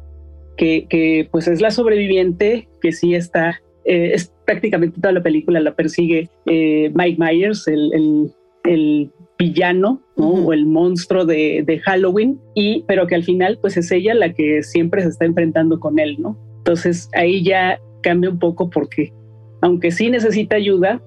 Que, 0.56 0.88
que, 0.88 1.28
pues 1.32 1.48
es 1.48 1.62
la 1.62 1.72
sobreviviente 1.72 2.68
que 2.88 2.94
sí 2.94 3.16
está, 3.16 3.62
eh, 3.84 4.12
es 4.14 4.34
prácticamente 4.46 5.02
toda 5.02 5.12
la 5.12 5.22
película 5.22 5.60
la 5.60 5.76
persigue 5.76 6.30
eh, 6.46 6.90
Mike 6.96 7.18
Myers, 7.20 7.68
el, 7.68 7.92
el, 7.94 8.32
el 8.64 9.12
villano 9.38 10.02
¿no? 10.16 10.30
o 10.30 10.54
el 10.54 10.66
monstruo 10.66 11.26
de, 11.26 11.64
de, 11.68 11.80
Halloween, 11.80 12.40
y, 12.56 12.86
pero 12.88 13.06
que 13.06 13.16
al 13.16 13.26
final 13.26 13.60
pues 13.62 13.76
es 13.76 13.92
ella 13.92 14.14
la 14.14 14.34
que 14.34 14.64
siempre 14.64 15.02
se 15.02 15.10
está 15.10 15.26
enfrentando 15.26 15.82
con 15.82 16.00
él, 16.00 16.16
¿no? 16.18 16.38
Entonces 16.60 17.10
ahí 17.14 17.44
ya 17.44 17.78
cambia 18.04 18.30
un 18.30 18.40
poco 18.40 18.70
porque 18.70 19.12
aunque 19.60 19.92
sí 19.92 20.10
necesita 20.10 20.56
ayuda, 20.56 21.02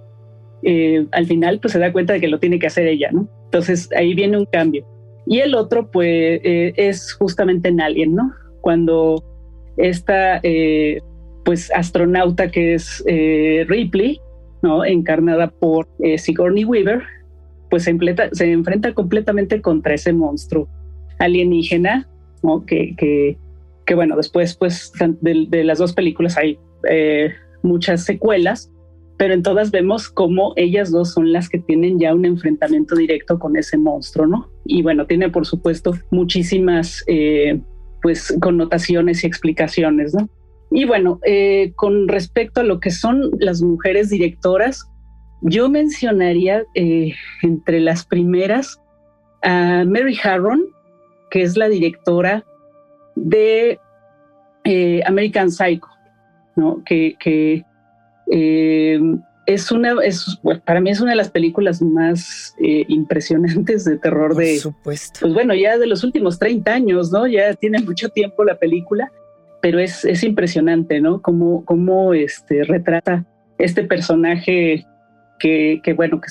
eh, 0.63 1.07
al 1.13 1.25
final 1.25 1.61
pues 1.61 1.73
se 1.73 1.79
da 1.79 1.93
cuenta 1.93 2.13
de 2.13 2.21
que 2.21 2.29
lo 2.29 2.41
tiene 2.41 2.59
que 2.59 2.67
hacer 2.67 2.87
ella, 2.87 3.11
¿no? 3.11 3.27
Entonces 3.47 3.89
ahí 3.97 4.13
viene 4.13 4.37
un 4.37 4.45
cambio. 4.45 4.87
Y 5.27 5.39
el 5.39 5.55
otro 5.55 5.91
pues 5.91 6.41
eh, 6.45 6.75
es 6.77 7.15
justamente 7.15 7.71
en 7.71 7.81
Alien, 7.81 8.15
¿no? 8.17 8.33
Cuando 8.61 9.25
esta 9.79 10.41
eh, 10.43 11.01
pues 11.45 11.71
astronauta 11.73 12.51
que 12.51 12.75
es 12.75 13.03
eh, 13.07 13.65
Ripley, 13.69 14.21
¿no? 14.63 14.85
Encarnada 14.85 15.51
por 15.51 15.89
eh, 16.01 16.19
Sigourney 16.19 16.65
Weaver, 16.65 17.03
pues 17.71 17.85
se, 17.85 18.53
enfrenta 18.53 18.95
completamente 18.95 19.61
contra 19.61 19.95
ese 19.95 20.13
monstruo 20.13 20.69
alienígena, 21.19 22.09
¿no? 22.43 22.65
Que, 22.65 22.95
que, 22.97 23.95
bueno, 23.95 24.17
después 24.17 24.55
pues 24.55 24.93
de, 25.21 25.65
las 25.65 25.79
dos 25.79 25.93
películas 25.93 26.37
hay 26.37 26.59
eh, 26.89 27.33
muchas 27.63 28.05
secuelas, 28.05 28.71
pero 29.17 29.35
en 29.35 29.43
todas 29.43 29.71
vemos 29.71 30.09
cómo 30.09 30.53
ellas 30.57 30.91
dos 30.91 31.13
son 31.13 31.33
las 31.33 31.49
que 31.49 31.59
tienen 31.59 31.99
ya 31.99 32.15
un 32.15 32.25
enfrentamiento 32.25 32.95
directo 32.95 33.39
con 33.39 33.57
ese 33.57 33.77
monstruo, 33.77 34.27
¿no? 34.27 34.49
Y 34.65 34.83
bueno, 34.83 35.07
tiene 35.07 35.29
por 35.29 35.47
supuesto 35.47 35.95
muchísimas 36.11 37.05
pues 38.03 38.35
connotaciones 38.41 39.25
y 39.25 39.27
explicaciones, 39.27 40.15
¿no? 40.15 40.31
Y 40.71 40.85
bueno, 40.85 41.19
eh, 41.25 41.73
con 41.77 42.09
respecto 42.09 42.61
a 42.61 42.65
lo 42.65 42.79
que 42.81 42.91
son 42.91 43.31
las 43.39 43.61
mujeres 43.63 44.11
directoras, 44.11 44.89
yo 45.43 45.69
mencionaría 45.69 46.65
eh, 46.75 47.13
entre 47.43 47.81
las 47.81 48.05
primeras 48.05 48.81
a 49.43 49.85
Mary 49.87 50.19
Harron, 50.23 50.67
que 51.31 51.43
es 51.43 51.57
la 51.57 51.69
directora 51.69 52.45
de 53.17 53.79
eh, 54.65 55.01
American 55.07 55.51
Psycho, 55.51 55.89
¿no? 56.57 56.83
que, 56.85 57.17
que 57.19 57.65
eh, 58.31 59.01
es 59.47 59.73
una, 59.73 59.95
es, 60.05 60.39
bueno, 60.43 60.63
para 60.65 60.81
mí 60.81 60.91
es 60.91 61.01
una 61.01 61.11
de 61.11 61.17
las 61.17 61.31
películas 61.31 61.83
más 61.83 62.55
eh, 62.63 62.85
impresionantes 62.89 63.85
de 63.85 63.99
terror 63.99 64.33
Por 64.33 64.43
de, 64.43 64.59
supuesto. 64.59 65.21
pues 65.21 65.35
bueno, 65.35 65.55
ya 65.55 65.79
de 65.79 65.87
los 65.87 66.05
últimos 66.05 66.39
30 66.39 66.73
años, 66.73 67.11
¿no? 67.11 67.27
Ya 67.27 67.55
tiene 67.55 67.81
mucho 67.81 68.09
tiempo 68.11 68.45
la 68.45 68.57
película, 68.59 69.11
pero 69.61 69.79
es, 69.79 70.05
es 70.05 70.23
impresionante, 70.23 71.01
¿no? 71.01 71.21
Cómo, 71.21 71.65
cómo 71.65 72.15
este, 72.15 72.65
retrata 72.65 73.27
este 73.59 73.85
personaje 73.85 74.87
que, 75.39 75.81
que 75.83 75.93
bueno, 75.93 76.21
que 76.21 76.29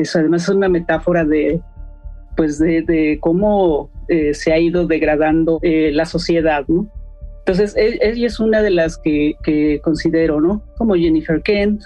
eso, 0.00 0.18
además 0.18 0.42
es 0.42 0.48
una 0.48 0.68
metáfora 0.68 1.24
de, 1.24 1.60
pues 2.36 2.58
de, 2.58 2.82
de 2.82 3.18
cómo 3.20 3.90
eh, 4.08 4.34
se 4.34 4.52
ha 4.52 4.58
ido 4.58 4.86
degradando 4.86 5.58
eh, 5.62 5.90
la 5.92 6.06
sociedad, 6.06 6.64
¿no? 6.68 6.90
Entonces, 7.40 7.74
ella 7.76 8.26
es 8.26 8.38
una 8.38 8.62
de 8.62 8.70
las 8.70 8.98
que, 8.98 9.34
que 9.42 9.80
considero, 9.82 10.40
¿no? 10.40 10.62
Como 10.78 10.94
Jennifer 10.94 11.42
Kent, 11.42 11.82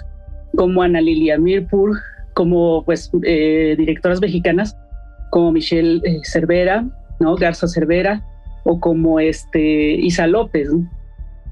como 0.55 0.83
Ana 0.83 1.01
Lilia 1.01 1.39
Mirpur, 1.39 1.97
como 2.35 2.83
pues 2.85 3.09
eh, 3.23 3.73
directoras 3.75 4.21
mexicanas 4.21 4.77
como 5.31 5.51
Michelle 5.51 5.99
eh, 6.03 6.19
Cervera, 6.23 6.85
¿no? 7.19 7.35
Garza 7.35 7.67
Cervera, 7.67 8.23
o 8.67 8.79
como 8.79 9.19
este 9.19 9.95
Isa 9.95 10.27
López. 10.27 10.67
¿no? 10.69 10.89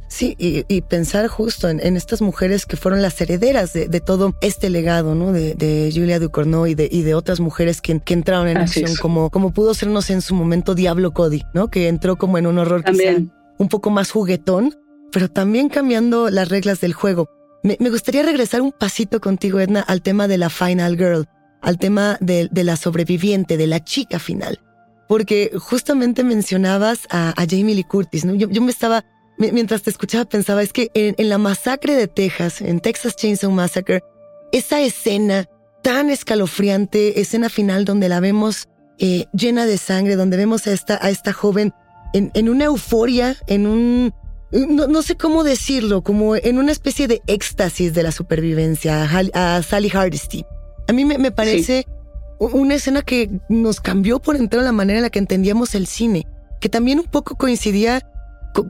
Sí, 0.07 0.35
y, 0.37 0.65
y, 0.67 0.81
pensar 0.81 1.27
justo 1.27 1.67
en, 1.67 1.79
en, 1.83 1.97
estas 1.97 2.21
mujeres 2.21 2.65
que 2.65 2.77
fueron 2.77 3.01
las 3.01 3.19
herederas 3.19 3.73
de, 3.73 3.87
de 3.87 3.99
todo 4.01 4.35
este 4.41 4.69
legado, 4.69 5.15
¿no? 5.15 5.31
De, 5.31 5.55
de, 5.55 5.91
Julia 5.93 6.19
Ducournau 6.19 6.67
y 6.67 6.75
de, 6.75 6.87
y 6.91 7.01
de 7.01 7.15
otras 7.15 7.39
mujeres 7.39 7.81
que, 7.81 7.99
que 7.99 8.13
entraron 8.13 8.47
en 8.47 8.57
Así 8.57 8.81
acción, 8.81 8.93
es. 8.93 8.99
como, 8.99 9.29
como 9.31 9.51
pudo 9.51 9.73
sernos 9.73 10.09
en 10.11 10.21
su 10.21 10.35
momento 10.35 10.75
Diablo 10.75 11.11
Cody, 11.11 11.41
¿no? 11.53 11.69
Que 11.69 11.87
entró 11.87 12.17
como 12.17 12.37
en 12.37 12.45
un 12.45 12.59
horror 12.59 12.83
También. 12.83 13.31
un 13.57 13.67
poco 13.67 13.89
más 13.89 14.11
juguetón, 14.11 14.75
pero 15.11 15.29
también 15.29 15.69
cambiando 15.69 16.29
las 16.29 16.49
reglas 16.49 16.81
del 16.81 16.93
juego. 16.93 17.29
Me, 17.63 17.77
me, 17.79 17.89
gustaría 17.89 18.21
regresar 18.21 18.61
un 18.61 18.71
pasito 18.71 19.19
contigo, 19.19 19.59
Edna, 19.59 19.81
al 19.81 20.03
tema 20.03 20.27
de 20.27 20.37
la 20.37 20.49
Final 20.49 20.97
Girl, 20.97 21.25
al 21.61 21.79
tema 21.79 22.17
de, 22.21 22.47
de 22.51 22.63
la 22.63 22.75
sobreviviente, 22.75 23.57
de 23.57 23.67
la 23.67 23.83
chica 23.83 24.19
final. 24.19 24.59
Porque 25.07 25.51
justamente 25.57 26.23
mencionabas 26.23 27.07
a, 27.09 27.33
Jamie 27.49 27.75
Lee 27.75 27.83
Curtis, 27.83 28.25
¿no? 28.25 28.33
Yo, 28.33 28.61
me 28.61 28.71
estaba 28.71 29.05
mientras 29.37 29.83
te 29.83 29.89
escuchaba 29.89 30.25
pensaba, 30.25 30.63
es 30.63 30.71
que 30.71 30.89
en, 30.93 31.29
la 31.29 31.37
masacre 31.37 31.95
de 31.95 32.07
Texas, 32.07 32.61
en 32.61 32.79
Texas 32.79 33.15
Chainsaw 33.15 33.51
Massacre, 33.51 34.01
esa 34.51 34.79
escena 34.81 35.49
tan 35.83 36.09
escalofriante, 36.09 37.19
escena 37.19 37.49
final 37.49 37.85
donde 37.85 38.09
la 38.09 38.19
vemos 38.19 38.69
eh, 38.97 39.25
llena 39.33 39.65
de 39.65 39.77
sangre, 39.77 40.15
donde 40.15 40.37
vemos 40.37 40.65
a 40.67 40.71
esta, 40.71 40.97
a 41.01 41.09
esta 41.09 41.33
joven 41.33 41.73
en, 42.13 42.49
una 42.49 42.65
euforia, 42.65 43.35
en 43.47 43.67
un... 43.67 44.13
No, 44.51 45.01
sé 45.01 45.17
cómo 45.17 45.43
decirlo, 45.43 46.01
como 46.01 46.37
en 46.37 46.57
una 46.57 46.71
especie 46.71 47.07
de 47.07 47.21
éxtasis 47.27 47.93
de 47.93 48.03
la 48.03 48.13
supervivencia, 48.13 49.03
a, 49.33 49.61
Sally 49.63 49.89
Hardesty. 49.89 50.45
A 50.87 50.93
mí 50.93 51.03
me, 51.03 51.31
parece. 51.31 51.85
Una 52.39 52.75
escena 52.75 53.01
que 53.01 53.29
nos 53.49 53.79
cambió 53.79 54.19
por 54.19 54.35
entero 54.35 54.63
la 54.63 54.71
manera 54.71 54.99
en 54.99 55.03
la 55.03 55.09
que 55.09 55.19
entendíamos 55.19 55.75
el 55.75 55.87
cine, 55.87 56.27
que 56.59 56.69
también 56.69 56.99
un 56.99 57.05
poco 57.05 57.35
coincidía 57.35 58.01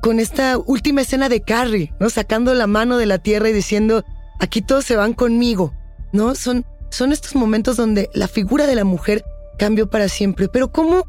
con 0.01 0.19
esta 0.19 0.57
última 0.57 1.01
escena 1.01 1.29
de 1.29 1.41
Carrie, 1.41 1.93
¿no? 1.99 2.09
Sacando 2.09 2.53
la 2.53 2.67
mano 2.67 2.97
de 2.97 3.05
la 3.05 3.19
tierra 3.19 3.49
y 3.49 3.53
diciendo, 3.53 4.03
aquí 4.39 4.61
todos 4.61 4.85
se 4.85 4.95
van 4.95 5.13
conmigo, 5.13 5.73
¿no? 6.11 6.35
Son, 6.35 6.65
son 6.89 7.11
estos 7.11 7.35
momentos 7.35 7.77
donde 7.77 8.09
la 8.13 8.27
figura 8.27 8.65
de 8.65 8.75
la 8.75 8.83
mujer 8.83 9.23
cambió 9.57 9.89
para 9.89 10.09
siempre. 10.09 10.47
Pero 10.47 10.71
¿cómo 10.71 11.03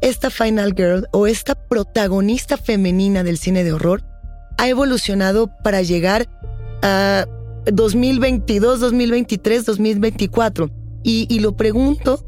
esta 0.00 0.30
Final 0.30 0.74
Girl 0.76 1.08
o 1.12 1.26
esta 1.26 1.54
protagonista 1.54 2.56
femenina 2.56 3.24
del 3.24 3.38
cine 3.38 3.64
de 3.64 3.72
horror 3.72 4.04
ha 4.58 4.68
evolucionado 4.68 5.50
para 5.62 5.82
llegar 5.82 6.28
a 6.82 7.26
2022, 7.72 8.80
2023, 8.80 9.64
2024? 9.64 10.77
Y, 11.02 11.26
y 11.30 11.40
lo 11.40 11.56
pregunto 11.56 12.24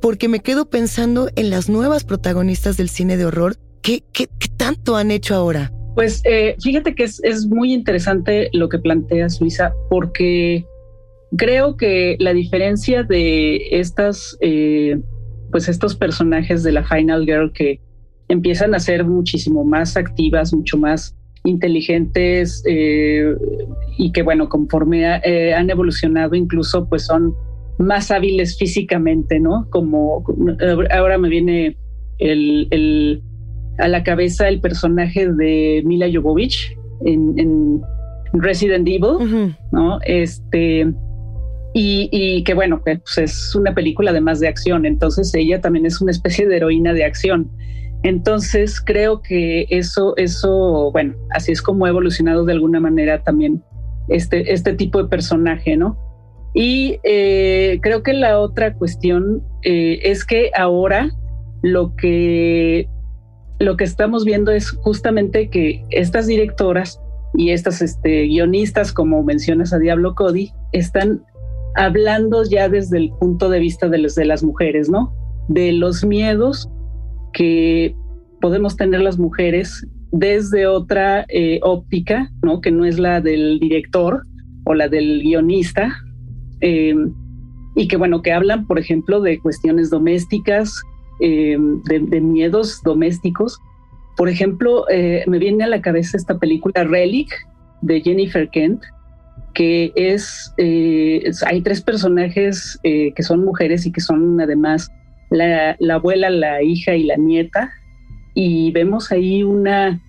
porque 0.00 0.28
me 0.28 0.40
quedo 0.40 0.68
pensando 0.68 1.28
en 1.36 1.50
las 1.50 1.68
nuevas 1.68 2.04
protagonistas 2.04 2.76
del 2.76 2.88
cine 2.88 3.16
de 3.16 3.26
horror 3.26 3.56
¿Qué, 3.84 4.02
qué, 4.14 4.26
tanto 4.56 4.96
han 4.96 5.10
hecho 5.10 5.34
ahora? 5.34 5.70
Pues 5.94 6.22
eh, 6.24 6.56
fíjate 6.58 6.94
que 6.94 7.04
es, 7.04 7.22
es, 7.22 7.46
muy 7.46 7.74
interesante 7.74 8.48
lo 8.54 8.70
que 8.70 8.78
planteas, 8.78 9.42
Luisa, 9.42 9.74
porque 9.90 10.64
creo 11.36 11.76
que 11.76 12.16
la 12.18 12.32
diferencia 12.32 13.02
de 13.02 13.60
estas, 13.72 14.38
eh, 14.40 14.98
pues 15.52 15.68
estos 15.68 15.94
personajes 15.94 16.62
de 16.62 16.72
la 16.72 16.82
Final 16.82 17.26
Girl 17.26 17.52
que 17.52 17.78
empiezan 18.28 18.74
a 18.74 18.80
ser 18.80 19.04
muchísimo 19.04 19.64
más 19.64 19.98
activas, 19.98 20.54
mucho 20.54 20.78
más 20.78 21.14
inteligentes 21.44 22.62
eh, 22.66 23.34
y 23.98 24.12
que 24.12 24.22
bueno, 24.22 24.48
conforme 24.48 25.20
eh, 25.24 25.52
han 25.52 25.68
evolucionado 25.68 26.34
incluso 26.34 26.88
pues 26.88 27.04
son 27.04 27.34
más 27.78 28.10
hábiles 28.10 28.56
físicamente, 28.56 29.40
¿no? 29.40 29.68
Como 29.70 30.24
ahora 30.90 31.18
me 31.18 31.28
viene 31.28 31.76
el, 32.18 32.68
el 32.70 33.22
a 33.78 33.88
la 33.88 34.02
cabeza 34.04 34.48
el 34.48 34.60
personaje 34.60 35.28
de 35.32 35.82
Mila 35.84 36.06
Jovovich 36.12 36.76
en, 37.04 37.34
en 37.38 37.82
Resident 38.32 38.86
Evil, 38.86 39.04
uh 39.04 39.20
-huh. 39.20 39.56
¿no? 39.72 39.98
Este, 40.06 40.86
y, 41.74 42.08
y, 42.12 42.44
que 42.44 42.54
bueno, 42.54 42.80
pues 42.84 43.18
es 43.18 43.54
una 43.54 43.74
película 43.74 44.10
además 44.10 44.38
de 44.40 44.48
acción, 44.48 44.86
entonces 44.86 45.34
ella 45.34 45.60
también 45.60 45.86
es 45.86 46.00
una 46.00 46.12
especie 46.12 46.46
de 46.46 46.56
heroína 46.56 46.92
de 46.92 47.04
acción. 47.04 47.50
Entonces 48.04 48.82
creo 48.84 49.22
que 49.22 49.66
eso, 49.70 50.14
eso, 50.16 50.92
bueno, 50.92 51.14
así 51.30 51.52
es 51.52 51.62
como 51.62 51.86
ha 51.86 51.88
evolucionado 51.88 52.44
de 52.44 52.52
alguna 52.52 52.78
manera 52.78 53.22
también 53.22 53.62
este, 54.08 54.52
este 54.52 54.74
tipo 54.74 55.02
de 55.02 55.08
personaje, 55.08 55.76
¿no? 55.76 55.98
Y 56.54 56.98
eh, 57.02 57.80
creo 57.82 58.02
que 58.02 58.12
la 58.12 58.38
otra 58.38 58.74
cuestión 58.74 59.42
eh, 59.62 60.00
es 60.04 60.24
que 60.24 60.50
ahora 60.56 61.10
lo 61.62 61.94
que 61.96 62.88
lo 63.60 63.76
que 63.76 63.84
estamos 63.84 64.24
viendo 64.24 64.50
es 64.50 64.70
justamente 64.70 65.48
que 65.48 65.82
estas 65.90 66.26
directoras 66.26 67.00
y 67.34 67.50
estas 67.50 67.82
este, 67.82 68.26
guionistas, 68.26 68.92
como 68.92 69.22
mencionas 69.22 69.72
a 69.72 69.78
Diablo 69.78 70.14
Cody, 70.14 70.50
están 70.72 71.24
hablando 71.76 72.44
ya 72.44 72.68
desde 72.68 72.98
el 72.98 73.10
punto 73.20 73.48
de 73.48 73.60
vista 73.60 73.88
de, 73.88 73.98
los, 73.98 74.14
de 74.14 74.24
las 74.24 74.42
mujeres, 74.42 74.88
¿no? 74.88 75.12
De 75.48 75.72
los 75.72 76.04
miedos 76.04 76.68
que 77.32 77.94
podemos 78.40 78.76
tener 78.76 79.00
las 79.00 79.18
mujeres 79.18 79.86
desde 80.12 80.66
otra 80.66 81.24
eh, 81.28 81.58
óptica, 81.62 82.30
¿no? 82.42 82.60
que 82.60 82.70
no 82.70 82.84
es 82.84 82.98
la 82.98 83.20
del 83.20 83.58
director 83.58 84.22
o 84.64 84.74
la 84.74 84.88
del 84.88 85.22
guionista, 85.22 85.92
em, 86.60 87.12
y 87.74 87.88
que 87.88 87.96
bueno, 87.96 88.22
que 88.22 88.32
hablan, 88.32 88.66
por 88.66 88.78
ejemplo, 88.78 89.20
de 89.20 89.38
cuestiones 89.40 89.90
domésticas, 89.90 90.82
em, 91.20 91.82
de, 91.82 92.20
miedos 92.20 92.82
domésticos. 92.82 93.58
Por 94.16 94.28
ejemplo, 94.28 94.84
eh, 94.90 95.24
me 95.26 95.38
viene 95.38 95.64
a 95.64 95.68
la 95.68 95.80
cabeza 95.80 96.16
esta 96.16 96.38
película 96.38 96.84
Relic 96.84 97.30
de 97.82 98.00
Jennifer 98.00 98.48
Kent, 98.50 98.82
que 99.54 99.92
es, 99.94 100.52
eh, 100.58 101.30
hay 101.46 101.60
tres 101.62 101.80
personajes 101.80 102.78
que 102.82 103.22
son 103.22 103.44
mujeres 103.44 103.86
y 103.86 103.92
que 103.92 104.00
son 104.00 104.40
además 104.40 104.90
la, 105.30 105.76
la 105.78 105.94
abuela, 105.94 106.30
la 106.30 106.62
hija 106.62 106.94
y 106.94 107.04
la 107.04 107.16
nieta, 107.16 107.72
y 108.34 108.72
vemos 108.72 109.12
ahí 109.12 109.42
una 109.42 110.00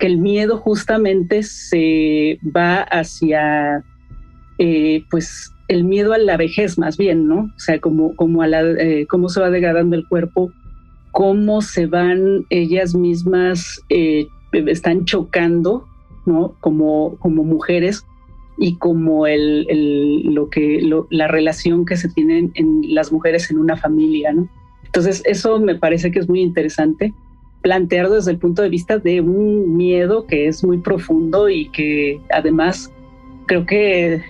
que 0.00 0.06
el 0.06 0.18
miedo 0.18 0.56
justamente 0.56 1.42
se 1.42 2.38
va 2.56 2.82
hacia 2.82 3.84
eh, 4.58 5.02
pues 5.10 5.52
el 5.70 5.84
miedo 5.84 6.12
a 6.12 6.18
la 6.18 6.36
vejez 6.36 6.78
más 6.78 6.96
bien, 6.96 7.28
¿no? 7.28 7.42
O 7.42 7.58
sea, 7.58 7.78
como, 7.78 8.16
como 8.16 8.42
a 8.42 8.48
la, 8.48 8.60
eh, 8.62 9.06
cómo 9.08 9.28
se 9.28 9.40
va 9.40 9.50
degradando 9.50 9.94
el 9.94 10.06
cuerpo, 10.08 10.50
cómo 11.12 11.62
se 11.62 11.86
van 11.86 12.44
ellas 12.50 12.92
mismas, 12.96 13.80
eh, 13.88 14.26
están 14.52 15.04
chocando, 15.04 15.86
¿no? 16.26 16.56
Como, 16.58 17.16
como 17.20 17.44
mujeres 17.44 18.04
y 18.58 18.78
como 18.78 19.28
el, 19.28 19.64
el 19.70 20.34
lo 20.34 20.50
que, 20.50 20.80
la 21.08 21.28
relación 21.28 21.86
que 21.86 21.96
se 21.96 22.08
tienen 22.08 22.50
en 22.54 22.92
las 22.92 23.12
mujeres 23.12 23.48
en 23.52 23.58
una 23.58 23.76
familia, 23.76 24.32
¿no? 24.32 24.48
Entonces, 24.84 25.22
eso 25.24 25.60
me 25.60 25.76
parece 25.76 26.10
que 26.10 26.18
es 26.18 26.28
muy 26.28 26.40
interesante 26.40 27.14
plantear 27.62 28.10
desde 28.10 28.32
el 28.32 28.38
punto 28.38 28.62
de 28.62 28.70
vista 28.70 28.98
de 28.98 29.20
un 29.20 29.76
miedo 29.76 30.26
que 30.26 30.48
es 30.48 30.64
muy 30.64 30.78
profundo 30.78 31.48
y 31.48 31.68
que 31.68 32.20
además 32.32 32.92
creo 33.46 33.66
que 33.66 34.20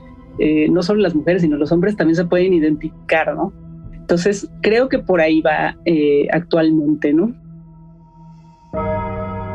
eh, 0.40 0.68
no 0.70 0.82
solo 0.82 1.02
las 1.02 1.14
mujeres, 1.14 1.42
sino 1.42 1.56
los 1.58 1.70
hombres 1.70 1.96
también 1.96 2.16
se 2.16 2.24
pueden 2.24 2.54
identificar, 2.54 3.34
¿no? 3.34 3.52
Entonces, 3.92 4.48
creo 4.62 4.88
que 4.88 4.98
por 4.98 5.20
ahí 5.20 5.42
va 5.42 5.76
eh, 5.84 6.28
actualmente, 6.32 7.12
¿no? 7.12 7.34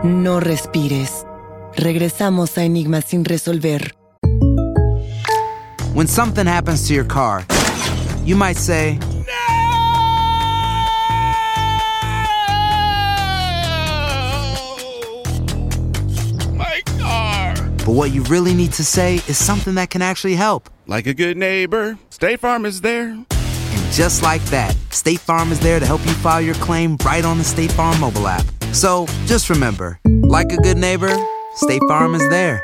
No 0.04 0.40
respires. 0.40 1.26
Regresamos 1.76 2.58
a 2.60 2.64
Enigma 2.64 3.02
sin 3.02 3.26
resolver. 3.26 3.96
When 5.96 6.08
something 6.08 6.46
happens 6.46 6.88
to 6.88 6.94
your 6.94 7.08
car, 7.08 7.44
you 8.24 8.38
might 8.38 8.58
say, 8.58 9.00
But 17.86 17.94
what 17.94 18.12
you 18.12 18.24
really 18.24 18.54
need 18.56 18.72
to 18.74 18.84
say 18.84 19.16
is 19.28 19.38
something 19.38 19.76
that 19.76 19.92
can 19.92 20.02
actually 20.02 20.36
help. 20.36 20.72
Like 20.88 21.08
a 21.08 21.16
good 21.16 21.36
neighbor, 21.36 21.98
State 22.12 22.42
Farm 22.42 22.64
is 22.64 22.82
there. 22.82 23.10
And 23.10 23.92
just 23.92 24.22
like 24.22 24.44
that, 24.46 24.76
State 24.92 25.20
Farm 25.20 25.52
is 25.52 25.60
there 25.60 25.80
to 25.80 25.86
help 25.86 26.06
you 26.06 26.14
file 26.14 26.42
your 26.42 26.54
claim 26.56 26.96
right 27.04 27.26
on 27.26 27.40
the 27.40 27.44
State 27.44 27.72
Farm 27.72 28.00
mobile 28.00 28.28
app. 28.28 28.46
So 28.72 29.08
just 29.26 29.50
remember, 29.50 30.00
like 30.06 30.52
a 30.52 30.58
good 30.58 30.78
neighbor, 30.78 31.12
State 31.56 31.82
Farm 31.88 32.14
is 32.14 32.30
there. 32.30 32.64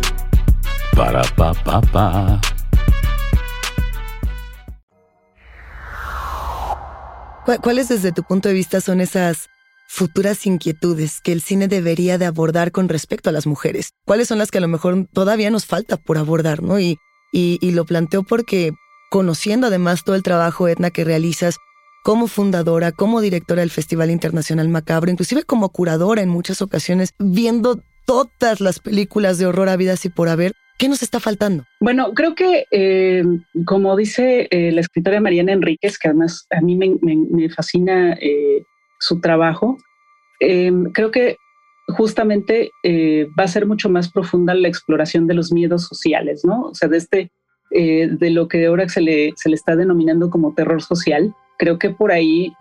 Para, 0.95 1.21
pa, 1.35 1.53
pa, 1.53 1.81
pa. 1.81 2.41
¿Cuáles 7.61 7.89
desde 7.89 8.11
tu 8.11 8.23
punto 8.23 8.49
de 8.49 8.55
vista 8.55 8.81
son 8.81 9.01
esas 9.01 9.49
futuras 9.87 10.45
inquietudes 10.45 11.19
que 11.21 11.31
el 11.31 11.41
cine 11.41 11.67
debería 11.67 12.17
de 12.17 12.25
abordar 12.25 12.71
con 12.71 12.87
respecto 12.87 13.29
a 13.29 13.33
las 13.33 13.47
mujeres? 13.47 13.89
¿Cuáles 14.05 14.27
son 14.27 14.37
las 14.37 14.51
que 14.51 14.59
a 14.59 14.61
lo 14.61 14.67
mejor 14.67 15.07
todavía 15.11 15.49
nos 15.49 15.65
falta 15.65 15.97
por 15.97 16.17
abordar, 16.17 16.61
no? 16.61 16.79
Y, 16.79 16.97
y, 17.33 17.71
lo 17.71 17.85
planteo 17.85 18.23
porque 18.23 18.71
conociendo 19.09 19.67
además 19.67 20.03
todo 20.03 20.15
el 20.15 20.23
trabajo, 20.23 20.67
Etna, 20.67 20.91
que 20.91 21.03
realizas 21.03 21.57
como 22.03 22.27
fundadora, 22.27 22.91
como 22.91 23.21
directora 23.21 23.61
del 23.61 23.69
Festival 23.69 24.11
Internacional 24.11 24.69
Macabro, 24.69 25.11
inclusive 25.11 25.43
como 25.43 25.69
curadora 25.69 26.21
en 26.21 26.29
muchas 26.29 26.61
ocasiones, 26.61 27.13
viendo 27.19 27.81
todas 28.05 28.59
las 28.59 28.79
películas 28.79 29.37
de 29.37 29.45
horror 29.45 29.69
habidas 29.69 30.05
y 30.05 30.09
por 30.09 30.29
haber, 30.29 30.53
¿Qué 30.81 30.89
nos 30.89 31.03
está 31.03 31.19
faltando? 31.19 31.63
Bueno, 31.79 32.11
creo 32.15 32.33
que, 32.33 32.65
eh, 32.71 33.23
como 33.67 33.95
dice 33.95 34.47
eh, 34.49 34.71
la 34.71 34.81
escritora 34.81 35.21
Mariana 35.21 35.51
Enríquez, 35.51 35.99
que 35.99 36.07
además 36.07 36.47
a 36.49 36.59
mí 36.59 36.75
me, 36.75 37.49
fascina 37.51 38.13
eh, 38.13 38.63
su 38.99 39.21
trabajo, 39.21 39.77
em, 40.39 40.85
creo 40.85 41.11
que 41.11 41.37
justamente 41.89 42.71
va 43.37 43.43
a 43.43 43.47
ser 43.47 43.67
mucho 43.67 43.91
más 43.91 44.11
profunda 44.11 44.55
la 44.55 44.69
exploración 44.69 45.27
de 45.27 45.35
los 45.35 45.51
miedos 45.51 45.83
sociales, 45.83 46.41
¿no? 46.45 46.69
O 46.69 46.73
sea, 46.73 46.89
de 46.89 46.97
este, 46.97 47.31
de 47.69 48.29
lo 48.31 48.47
que 48.47 48.65
ahora 48.65 48.89
se 48.89 49.01
le, 49.01 49.33
se 49.35 49.49
le 49.49 49.55
está 49.55 49.75
denominando 49.75 50.31
como 50.31 50.55
terror 50.55 50.81
social, 50.81 51.35
creo 51.59 51.77
que 51.77 51.91
por 51.91 52.11
ahí 52.11 52.53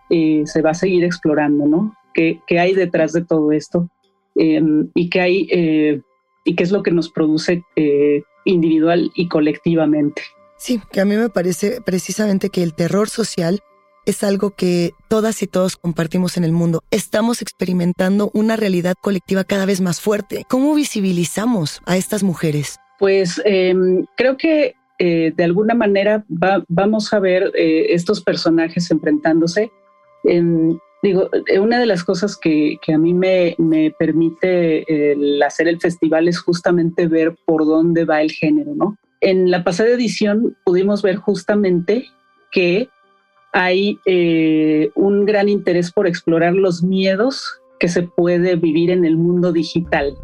se 0.45 0.61
va 0.61 0.73
a 0.73 0.75
seguir 0.75 1.05
explorando, 1.05 1.67
¿no? 1.67 1.97
¿Qué, 2.13 2.41
qué 2.47 2.59
hay 2.59 2.75
detrás 2.75 3.15
de 3.15 3.25
todo 3.25 3.51
esto? 3.53 3.89
Em, 4.35 4.91
y 4.95 5.09
qué 5.09 5.21
hay 5.23 6.03
y 6.45 6.57
qué 6.57 6.65
es 6.65 6.71
lo 6.71 6.83
que 6.83 6.91
nos 6.91 7.11
produce 7.11 7.65
eh, 7.77 8.23
individual 8.45 9.11
y 9.15 9.29
colectivamente. 9.29 10.23
Sí, 10.57 10.81
que 10.93 11.01
a 11.01 11.05
mí 11.05 11.17
me 11.17 11.31
parece 11.31 11.81
precisamente 11.81 12.51
que 12.51 12.63
el 12.63 12.75
terror 12.75 13.09
social 13.09 13.61
es 14.07 14.23
algo 14.25 14.51
que 14.51 14.93
todas 15.09 15.43
y 15.43 15.47
todos 15.47 15.77
compartimos 15.77 16.37
en 16.37 16.45
el 16.45 16.53
mundo. 16.53 16.83
Estamos 16.91 17.43
experimentando 17.43 18.31
una 18.35 18.57
realidad 18.57 18.95
colectiva 19.01 19.45
cada 19.45 19.67
vez 19.67 19.81
más 19.81 20.01
fuerte. 20.01 20.45
¿Cómo 20.49 20.75
visibilizamos 20.75 21.81
a 21.87 21.97
estas 21.97 22.23
mujeres? 22.23 22.79
Pues 22.99 23.41
em, 23.45 24.05
creo 24.17 24.37
que 24.37 24.75
eh, 24.99 25.33
de 25.35 25.45
alguna 25.45 25.75
manera 25.75 26.25
vamos 26.29 27.13
a 27.15 27.21
ver 27.21 27.53
eh, 27.55 27.87
estos 27.95 28.23
personajes 28.23 28.91
enfrentándose. 28.91 29.71
En, 30.25 30.79
Digo, 31.03 31.31
eh, 31.47 31.59
una 31.59 31.79
de 31.79 31.87
las 31.87 32.05
cosas 32.05 32.37
que, 32.37 32.79
a 32.93 32.99
mí 32.99 33.15
me, 33.15 33.57
permite 33.99 34.85
hacer 35.45 35.69
el 35.69 35.81
festival 35.81 36.29
es 36.29 36.39
justamente 36.39 37.07
ver 37.07 37.35
por 37.47 37.65
dónde 37.65 38.05
va 38.05 38.21
el 38.23 38.31
género, 38.31 38.75
¿no? 38.75 38.97
En 39.21 39.51
la 39.51 39.65
pasada 39.65 39.91
edición 39.91 40.57
pudimos 40.65 41.03
ver 41.03 41.17
justamente 41.17 42.07
que 42.51 42.89
hay 43.53 43.99
eh, 44.07 44.91
un 44.95 45.25
gran 45.25 45.49
interés 45.49 45.91
por 45.93 46.07
explorar 46.07 46.55
los 46.55 46.83
miedos 46.83 47.61
que 47.79 47.89
se 47.89 48.03
puede 48.03 48.57
vivir 48.57 48.91
en 48.91 49.05
el 49.05 49.17
mundo 49.17 49.53
digital. 49.53 50.15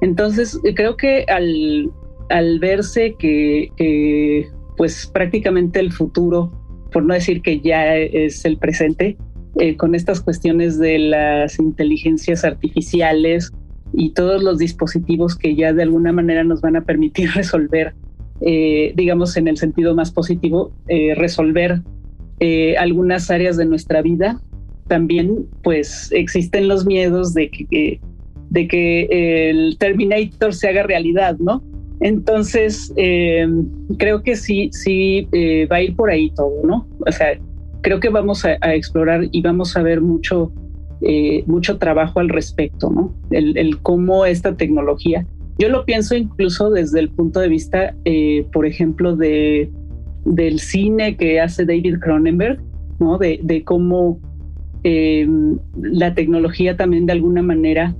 Entonces, 0.00 0.60
creo 0.74 0.96
que 0.96 1.24
al, 1.28 2.58
verse 2.60 3.14
que, 3.18 4.48
pues 4.76 5.06
prácticamente 5.06 5.80
el 5.80 5.92
futuro, 5.92 6.52
por 6.92 7.04
no 7.04 7.14
decir 7.14 7.42
que 7.42 7.60
ya 7.60 7.96
es 7.96 8.44
el 8.44 8.58
presente, 8.58 9.16
eh, 9.60 9.76
con 9.76 9.96
estas 9.96 10.20
cuestiones 10.20 10.78
de 10.78 11.00
las 11.00 11.58
inteligencias 11.58 12.44
artificiales 12.44 13.50
y 13.92 14.10
todos 14.10 14.40
los 14.40 14.58
dispositivos 14.58 15.34
que 15.34 15.56
ya 15.56 15.72
de 15.72 15.82
alguna 15.82 16.12
manera 16.12 16.44
nos 16.44 16.60
van 16.60 16.76
a 16.76 16.82
permitir 16.82 17.30
resolver, 17.34 17.92
eh, 18.40 18.92
digamos 18.94 19.36
en 19.36 19.48
el 19.48 19.56
sentido 19.56 19.96
más 19.96 20.12
positivo, 20.12 20.70
eh, 20.86 21.14
resolver 21.16 21.82
algunas 22.78 23.32
áreas 23.32 23.56
de 23.56 23.64
nuestra 23.64 24.00
vida. 24.00 24.40
También 24.86 25.46
pues 25.64 26.08
existen 26.12 26.68
los 26.68 26.86
miedos 26.86 27.34
de 27.34 27.50
que, 27.50 28.00
de 28.50 28.68
que 28.68 29.50
el 29.50 29.76
Terminator 29.76 30.54
se 30.54 30.68
haga 30.68 30.84
realidad, 30.84 31.36
¿no? 31.40 31.64
Entonces, 31.98 32.94
creo 33.98 34.22
que 34.22 34.36
sí, 34.36 34.70
sí 34.72 35.26
va 35.68 35.76
a 35.76 35.82
ir 35.82 35.96
por 35.96 36.10
ahí 36.10 36.30
todo, 36.30 36.62
¿no? 36.64 36.86
O 37.04 37.10
sea, 37.10 37.36
creo 37.82 38.00
que 38.00 38.08
vamos 38.08 38.44
a, 38.44 38.56
explorar 38.74 39.28
y 39.30 39.42
vamos 39.42 39.76
a 39.76 39.82
ver 39.82 40.00
mucho, 40.00 40.52
eh, 41.00 41.44
mucho 41.46 41.78
trabajo 41.78 42.20
al 42.20 42.28
respecto, 42.28 42.90
¿no? 42.90 43.14
El, 43.30 43.78
cómo 43.80 44.26
esta 44.26 44.56
tecnología. 44.56 45.26
Yo 45.58 45.68
lo 45.68 45.84
pienso 45.84 46.14
incluso 46.14 46.70
desde 46.70 47.00
el 47.00 47.10
punto 47.10 47.40
de 47.40 47.48
vista, 47.48 47.94
eh, 48.04 48.46
por 48.52 48.66
ejemplo, 48.66 49.16
de, 49.16 49.70
del 50.24 50.60
cine 50.60 51.16
que 51.16 51.40
hace 51.40 51.64
David 51.64 51.98
Cronenberg, 52.00 52.60
¿no? 53.00 53.18
De, 53.18 53.40
de 53.42 53.64
cómo 53.64 54.20
em, 54.84 55.58
la 55.74 56.14
tecnología 56.14 56.76
también 56.76 57.06
de 57.06 57.12
alguna 57.12 57.42
manera 57.42 57.94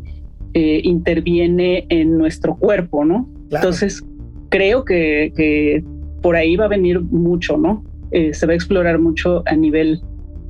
interviene 0.55 1.87
en 1.89 2.19
nuestro 2.19 2.57
cuerpo, 2.57 3.05
¿no? 3.05 3.29
Entonces, 3.51 4.03
creo 4.49 4.85
que, 4.85 5.85
por 6.23 6.37
ahí 6.37 6.57
va 6.57 6.67
a 6.67 6.69
venir 6.69 7.01
mucho, 7.01 7.57
¿no? 7.57 7.85
Eh, 8.11 8.33
se 8.33 8.47
va 8.47 8.53
a 8.53 8.57
explorar 8.57 8.99
mucho 8.99 9.43
a 9.47 9.55
nivel 9.55 10.01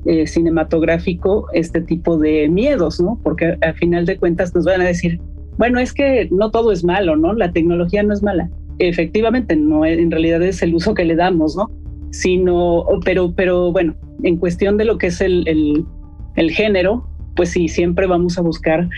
eh, 0.07 0.27
cinematográfico 0.27 1.47
este 1.53 1.81
tipo 1.81 2.19
de 2.19 2.49
miedos, 2.49 3.01
¿no? 3.01 3.21
Porque 3.23 3.59
al 3.61 3.75
final 3.75 4.07
de 4.07 4.17
cuentas 4.17 4.55
nos 4.55 4.65
van 4.65 4.81
a 4.81 4.85
decir, 4.85 5.21
bueno, 5.57 5.81
es 5.81 5.93
que 5.93 6.29
no 6.31 6.51
todo 6.51 6.71
es 6.73 6.85
malo, 6.85 7.17
¿no? 7.17 7.33
La 7.33 7.53
tecnología 7.53 8.03
no 8.03 8.15
es 8.15 8.23
mala. 8.23 8.49
Efectivamente, 8.79 9.57
no, 9.57 9.85
en 9.85 10.11
realidad 10.11 10.41
es 10.43 10.63
el 10.63 10.75
uso 10.75 10.95
que 10.95 11.05
le 11.05 11.17
damos, 11.17 11.57
¿no? 11.57 11.69
Sino, 12.11 12.85
pero, 13.05 13.35
pero 13.35 13.73
bueno, 13.73 13.95
en 14.23 14.37
cuestión 14.37 14.77
de 14.77 14.85
lo 14.85 14.99
que 14.99 15.09
es 15.09 15.21
el, 15.21 15.47
el, 15.49 15.85
el 16.37 16.51
género, 16.53 17.09
pues 17.35 17.51
sí, 17.51 17.69
siempre 17.69 18.07
vamos 18.07 18.39
a 18.39 18.43
buscar 18.43 18.89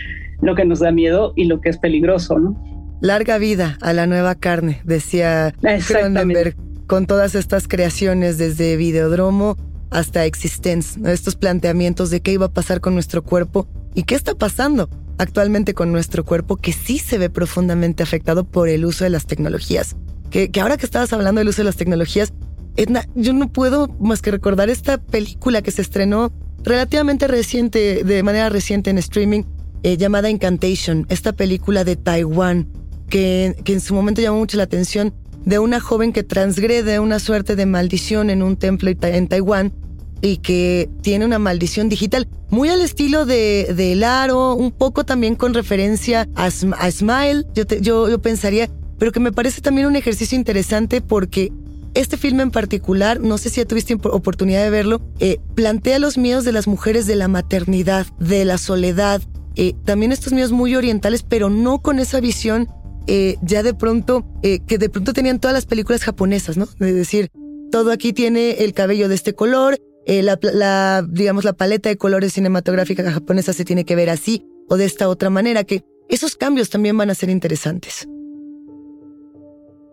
lo 0.41 0.55
que 0.55 0.65
nos 0.65 0.79
da 0.79 0.91
miedo 0.91 1.33
y 1.35 1.45
lo 1.45 1.61
que 1.61 1.69
es 1.69 1.77
peligroso, 1.77 2.39
¿no? 2.39 2.55
Larga 3.01 3.39
vida 3.39 3.77
a 3.81 3.93
la 3.93 4.05
nueva 4.05 4.35
carne, 4.35 4.81
decía 4.83 5.53
Cronenberg, 5.87 6.55
con 6.87 7.07
todas 7.07 7.35
estas 7.35 7.67
creaciones 7.67 8.37
desde 8.37 8.75
Videodromo 8.77 9.57
hasta 9.89 10.25
Existence, 10.25 10.99
estos 11.11 11.35
planteamientos 11.35 12.09
de 12.09 12.21
qué 12.21 12.33
iba 12.33 12.47
a 12.47 12.53
pasar 12.53 12.81
con 12.81 12.93
nuestro 12.93 13.23
cuerpo 13.23 13.67
y 13.93 14.03
qué 14.03 14.15
está 14.15 14.35
pasando 14.35 14.89
actualmente 15.17 15.73
con 15.73 15.91
nuestro 15.91 16.25
cuerpo 16.25 16.55
que 16.55 16.73
sí 16.73 16.97
se 16.97 17.17
ve 17.17 17.29
profundamente 17.29 18.03
afectado 18.03 18.43
por 18.43 18.69
el 18.69 18.85
uso 18.85 19.03
de 19.03 19.09
las 19.09 19.25
tecnologías. 19.25 19.95
Que, 20.29 20.49
que 20.49 20.61
ahora 20.61 20.77
que 20.77 20.85
estabas 20.85 21.11
hablando 21.13 21.39
del 21.39 21.49
uso 21.49 21.61
de 21.61 21.65
las 21.65 21.75
tecnologías, 21.75 22.33
Edna, 22.77 23.05
yo 23.15 23.33
no 23.33 23.51
puedo 23.51 23.89
más 23.99 24.21
que 24.21 24.31
recordar 24.31 24.69
esta 24.69 24.97
película 24.97 25.61
que 25.61 25.71
se 25.71 25.81
estrenó 25.81 26.31
relativamente 26.63 27.27
reciente, 27.27 28.03
de 28.03 28.23
manera 28.23 28.49
reciente 28.49 28.89
en 28.89 28.97
streaming, 28.97 29.43
eh, 29.83 29.97
llamada 29.97 30.29
Incantation, 30.29 31.05
esta 31.09 31.33
película 31.33 31.83
de 31.83 31.95
Taiwán, 31.95 32.67
que, 33.09 33.55
en 33.65 33.81
su 33.81 33.93
momento 33.93 34.21
llamó 34.21 34.37
mucho 34.37 34.57
la 34.57 34.63
atención 34.63 35.13
de 35.45 35.59
una 35.59 35.79
joven 35.79 36.13
que 36.13 36.23
transgrede 36.23 36.99
una 36.99 37.19
suerte 37.19 37.55
de 37.55 37.65
maldición 37.65 38.29
en 38.29 38.43
un 38.43 38.57
templo 38.57 38.91
en 39.01 39.27
Taiwán 39.27 39.73
y 40.21 40.37
que 40.37 40.89
tiene 41.01 41.25
una 41.25 41.39
maldición 41.39 41.89
digital, 41.89 42.27
muy 42.49 42.69
al 42.69 42.81
estilo 42.81 43.25
de, 43.25 43.73
de 43.75 43.93
El 43.93 44.03
Aro, 44.03 44.53
un 44.53 44.71
poco 44.71 45.03
también 45.03 45.35
con 45.35 45.53
referencia 45.53 46.29
a, 46.35 46.51
Smile, 46.51 47.45
yo, 47.55 47.63
yo, 47.63 48.07
yo 48.07 48.21
pensaría, 48.21 48.69
pero 48.99 49.11
que 49.11 49.19
me 49.19 49.31
parece 49.31 49.61
también 49.61 49.87
un 49.87 49.95
ejercicio 49.95 50.37
interesante 50.37 51.01
porque 51.01 51.51
este 51.93 52.17
filme 52.17 52.43
en 52.43 52.51
particular, 52.51 53.19
no 53.19 53.37
sé 53.37 53.49
si 53.49 53.65
tuviste 53.65 53.95
oportunidad 53.95 54.63
de 54.63 54.69
verlo, 54.69 55.01
eh, 55.19 55.39
plantea 55.55 55.99
los 55.99 56.17
miedos 56.17 56.45
de 56.45 56.51
las 56.51 56.67
mujeres 56.67 57.07
de 57.07 57.15
la 57.15 57.27
maternidad, 57.27 58.05
de 58.19 58.45
la 58.45 58.57
soledad, 58.57 59.21
eh, 59.55 59.73
también 59.83 60.11
estos 60.11 60.33
miedos 60.33 60.51
muy 60.51 60.75
orientales, 60.75 61.23
pero 61.23 61.49
no 61.49 61.81
con 61.81 61.99
esa 61.99 62.19
visión 62.21 62.69
eh, 63.07 63.35
ya 63.41 63.63
de 63.63 63.73
pronto, 63.73 64.25
eh, 64.43 64.59
que 64.65 64.77
de 64.77 64.89
pronto 64.89 65.13
tenían 65.13 65.39
todas 65.39 65.53
las 65.53 65.65
películas 65.65 66.03
japonesas, 66.03 66.57
¿no? 66.57 66.67
De 66.79 66.93
decir, 66.93 67.29
todo 67.71 67.91
aquí 67.91 68.13
tiene 68.13 68.63
el 68.63 68.73
cabello 68.73 69.09
de 69.09 69.15
este 69.15 69.33
color, 69.33 69.77
eh, 70.05 70.23
la, 70.23 71.05
digamos, 71.09 71.43
la 71.43 71.53
paleta 71.53 71.89
de 71.89 71.97
colores 71.97 72.33
cinematográfica 72.33 73.09
japonesa 73.11 73.53
se 73.53 73.65
tiene 73.65 73.85
que 73.85 73.95
ver 73.95 74.09
así 74.09 74.45
o 74.69 74.77
de 74.77 74.85
esta 74.85 75.09
otra 75.09 75.29
manera, 75.29 75.63
que 75.63 75.83
esos 76.09 76.35
cambios 76.35 76.69
también 76.69 76.97
van 76.97 77.09
a 77.09 77.15
ser 77.15 77.29
interesantes. 77.29 78.07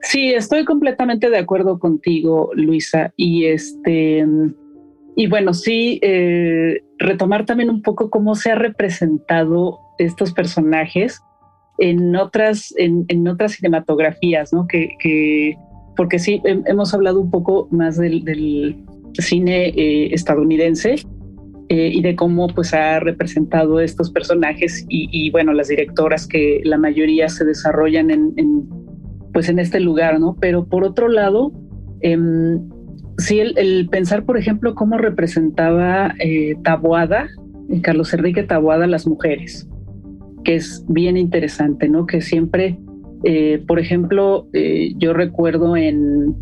Sí, 0.02 0.32
estoy 0.32 0.64
completamente 0.64 1.28
de 1.28 1.38
acuerdo 1.38 1.78
contigo, 1.78 2.50
Luisa. 2.54 3.12
Y 3.16 3.46
este, 3.46 4.24
y 5.16 5.26
bueno, 5.26 5.52
sí, 5.52 6.00
retomar 6.98 7.46
también 7.46 7.68
un 7.68 7.82
poco 7.82 8.08
cómo 8.08 8.36
se 8.36 8.52
ha 8.52 8.54
representado 8.54 9.80
estos 9.98 10.32
personajes 10.32 11.20
en 11.78 12.16
otras, 12.16 12.74
en, 12.76 13.28
otras 13.28 13.52
cinematografías, 13.52 14.52
¿no? 14.52 14.66
Que, 14.66 15.56
porque 15.96 16.18
sí, 16.18 16.40
hemos 16.44 16.92
hablado 16.94 17.20
un 17.20 17.30
poco 17.30 17.68
más 17.70 17.96
del, 17.96 18.76
cine 19.14 19.68
eh, 19.68 20.14
estadounidense 20.14 20.94
eh, 21.70 21.90
y 21.92 22.02
de 22.02 22.14
cómo 22.14 22.46
pues 22.48 22.72
ha 22.72 23.00
representado 23.00 23.80
estos 23.80 24.12
personajes 24.12 24.84
y, 24.88 25.30
bueno, 25.30 25.52
las 25.52 25.68
directoras 25.68 26.26
que 26.26 26.60
la 26.62 26.78
mayoría 26.78 27.28
se 27.28 27.44
desarrollan 27.44 28.10
en, 28.10 28.68
pues 29.32 29.48
en 29.48 29.58
este 29.58 29.80
lugar, 29.80 30.20
¿no? 30.20 30.36
Pero 30.40 30.66
por 30.66 30.84
otro 30.84 31.08
lado, 31.08 31.52
em, 32.00 32.68
sí, 33.18 33.40
el, 33.40 33.88
pensar, 33.90 34.24
por 34.24 34.38
ejemplo, 34.38 34.74
cómo 34.74 34.98
representaba 34.98 36.14
eh, 36.20 36.54
Taboada, 36.62 37.28
Carlos 37.82 38.14
Enrique 38.14 38.44
Taboada, 38.44 38.86
las 38.86 39.06
mujeres 39.06 39.67
que 40.48 40.54
es 40.54 40.82
bien 40.88 41.18
interesante, 41.18 41.90
¿no? 41.90 42.06
Que 42.06 42.22
siempre, 42.22 42.78
eh, 43.24 43.62
por 43.68 43.78
ejemplo, 43.78 44.48
eh, 44.54 44.94
yo 44.96 45.12
recuerdo 45.12 45.76
en 45.76 46.34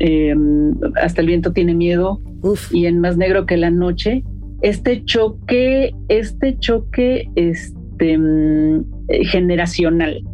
em, 0.00 0.72
Hasta 1.00 1.20
el 1.20 1.28
viento 1.28 1.52
tiene 1.52 1.72
miedo 1.72 2.20
y 2.72 2.86
en 2.86 2.98
Más 2.98 3.16
negro 3.16 3.46
que 3.46 3.56
la 3.56 3.70
noche, 3.70 4.24
este 4.62 5.04
choque, 5.04 5.94
este 6.08 6.58
choque 6.58 7.28
este, 7.36 8.18
mm, 8.18 8.84
generacional, 9.30 10.24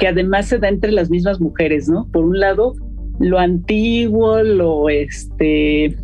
que 0.00 0.08
además 0.08 0.46
se 0.46 0.58
da 0.58 0.68
entre 0.68 0.90
las 0.90 1.10
mismas 1.10 1.40
mujeres, 1.40 1.88
¿no? 1.88 2.08
Por 2.10 2.24
un 2.24 2.40
lado, 2.40 2.74
lo 3.20 3.38
antiguo, 3.38 4.42
lo 4.42 4.88
este, 4.88 5.96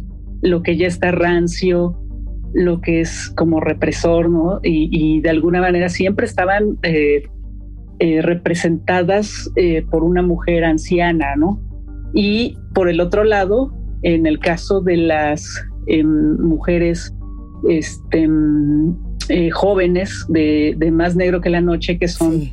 lo 0.43 0.62
que 0.62 0.77
ya 0.77 0.87
está 0.87 1.11
rancio, 1.11 1.99
lo 2.52 2.80
que 2.80 3.00
es 3.00 3.30
como 3.36 3.60
represor, 3.60 4.28
¿no? 4.28 4.60
Y, 4.62 5.20
de 5.20 5.30
alguna 5.30 5.60
manera 5.60 5.88
siempre 5.88 6.26
estaban 6.26 6.78
eh, 6.82 7.22
eh, 7.98 8.22
representadas 8.22 9.50
eh, 9.56 9.84
por 9.90 10.02
una 10.02 10.22
mujer 10.22 10.64
anciana, 10.64 11.36
¿no? 11.36 11.60
Y 12.14 12.56
por 12.74 12.88
el 12.88 13.00
otro 13.00 13.24
lado, 13.24 13.72
en 14.02 14.26
el 14.26 14.38
caso 14.38 14.80
de 14.80 14.96
las 14.96 15.64
em, 15.86 16.36
mujeres 16.40 17.14
este, 17.68 18.22
em, 18.22 18.96
jóvenes 19.52 20.26
de, 20.28 20.90
Más 20.92 21.14
Negro 21.14 21.40
que 21.40 21.50
la 21.50 21.60
Noche, 21.60 21.98
que 21.98 22.08
son 22.08 22.50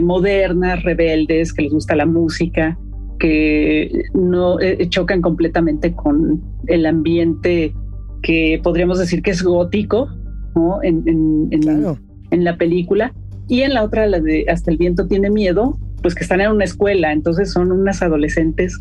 modernas, 0.00 0.82
rebeldes, 0.82 1.52
que 1.52 1.62
les 1.62 1.72
gusta 1.72 1.94
la 1.94 2.06
música, 2.06 2.78
que 3.18 4.04
no 4.14 4.56
chocan 4.88 5.20
completamente 5.20 5.92
con 5.92 6.42
el 6.68 6.86
ambiente 6.86 7.74
que 8.22 8.60
podríamos 8.62 8.98
decir 8.98 9.22
que 9.22 9.30
es 9.30 9.42
gótico, 9.42 10.08
¿no? 10.54 10.82
En, 10.82 11.02
en, 11.50 12.44
la 12.44 12.56
película. 12.56 13.12
Y 13.48 13.62
en 13.62 13.74
la 13.74 13.82
otra, 13.82 14.06
la 14.06 14.20
de 14.20 14.44
Hasta 14.48 14.70
el 14.70 14.76
viento 14.76 15.06
tiene 15.06 15.30
miedo, 15.30 15.78
pues 16.02 16.14
que 16.14 16.22
están 16.22 16.40
en 16.40 16.50
una 16.50 16.64
escuela, 16.64 17.12
entonces 17.12 17.52
son 17.52 17.72
unas 17.72 18.02
adolescentes 18.02 18.78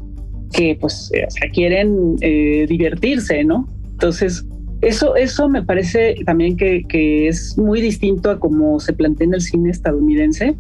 que 0.54 0.78
pues 0.80 1.12
eh, 1.14 1.28
quieren 1.54 2.16
eh, 2.22 2.66
divertirse, 2.68 3.44
¿no? 3.44 3.68
Entonces, 3.92 4.46
eso, 4.82 5.16
eso 5.16 5.50
me 5.50 5.64
parece 5.64 6.16
también 6.26 6.56
que, 6.56 6.84
que, 6.88 7.28
es 7.28 7.58
muy 7.58 7.82
distinto 7.82 8.30
a 8.30 8.40
como 8.40 8.80
se 8.80 8.94
plantea 8.94 9.28
en 9.28 9.34
el 9.34 9.42
cine 9.42 9.72
estadounidense 9.72 10.56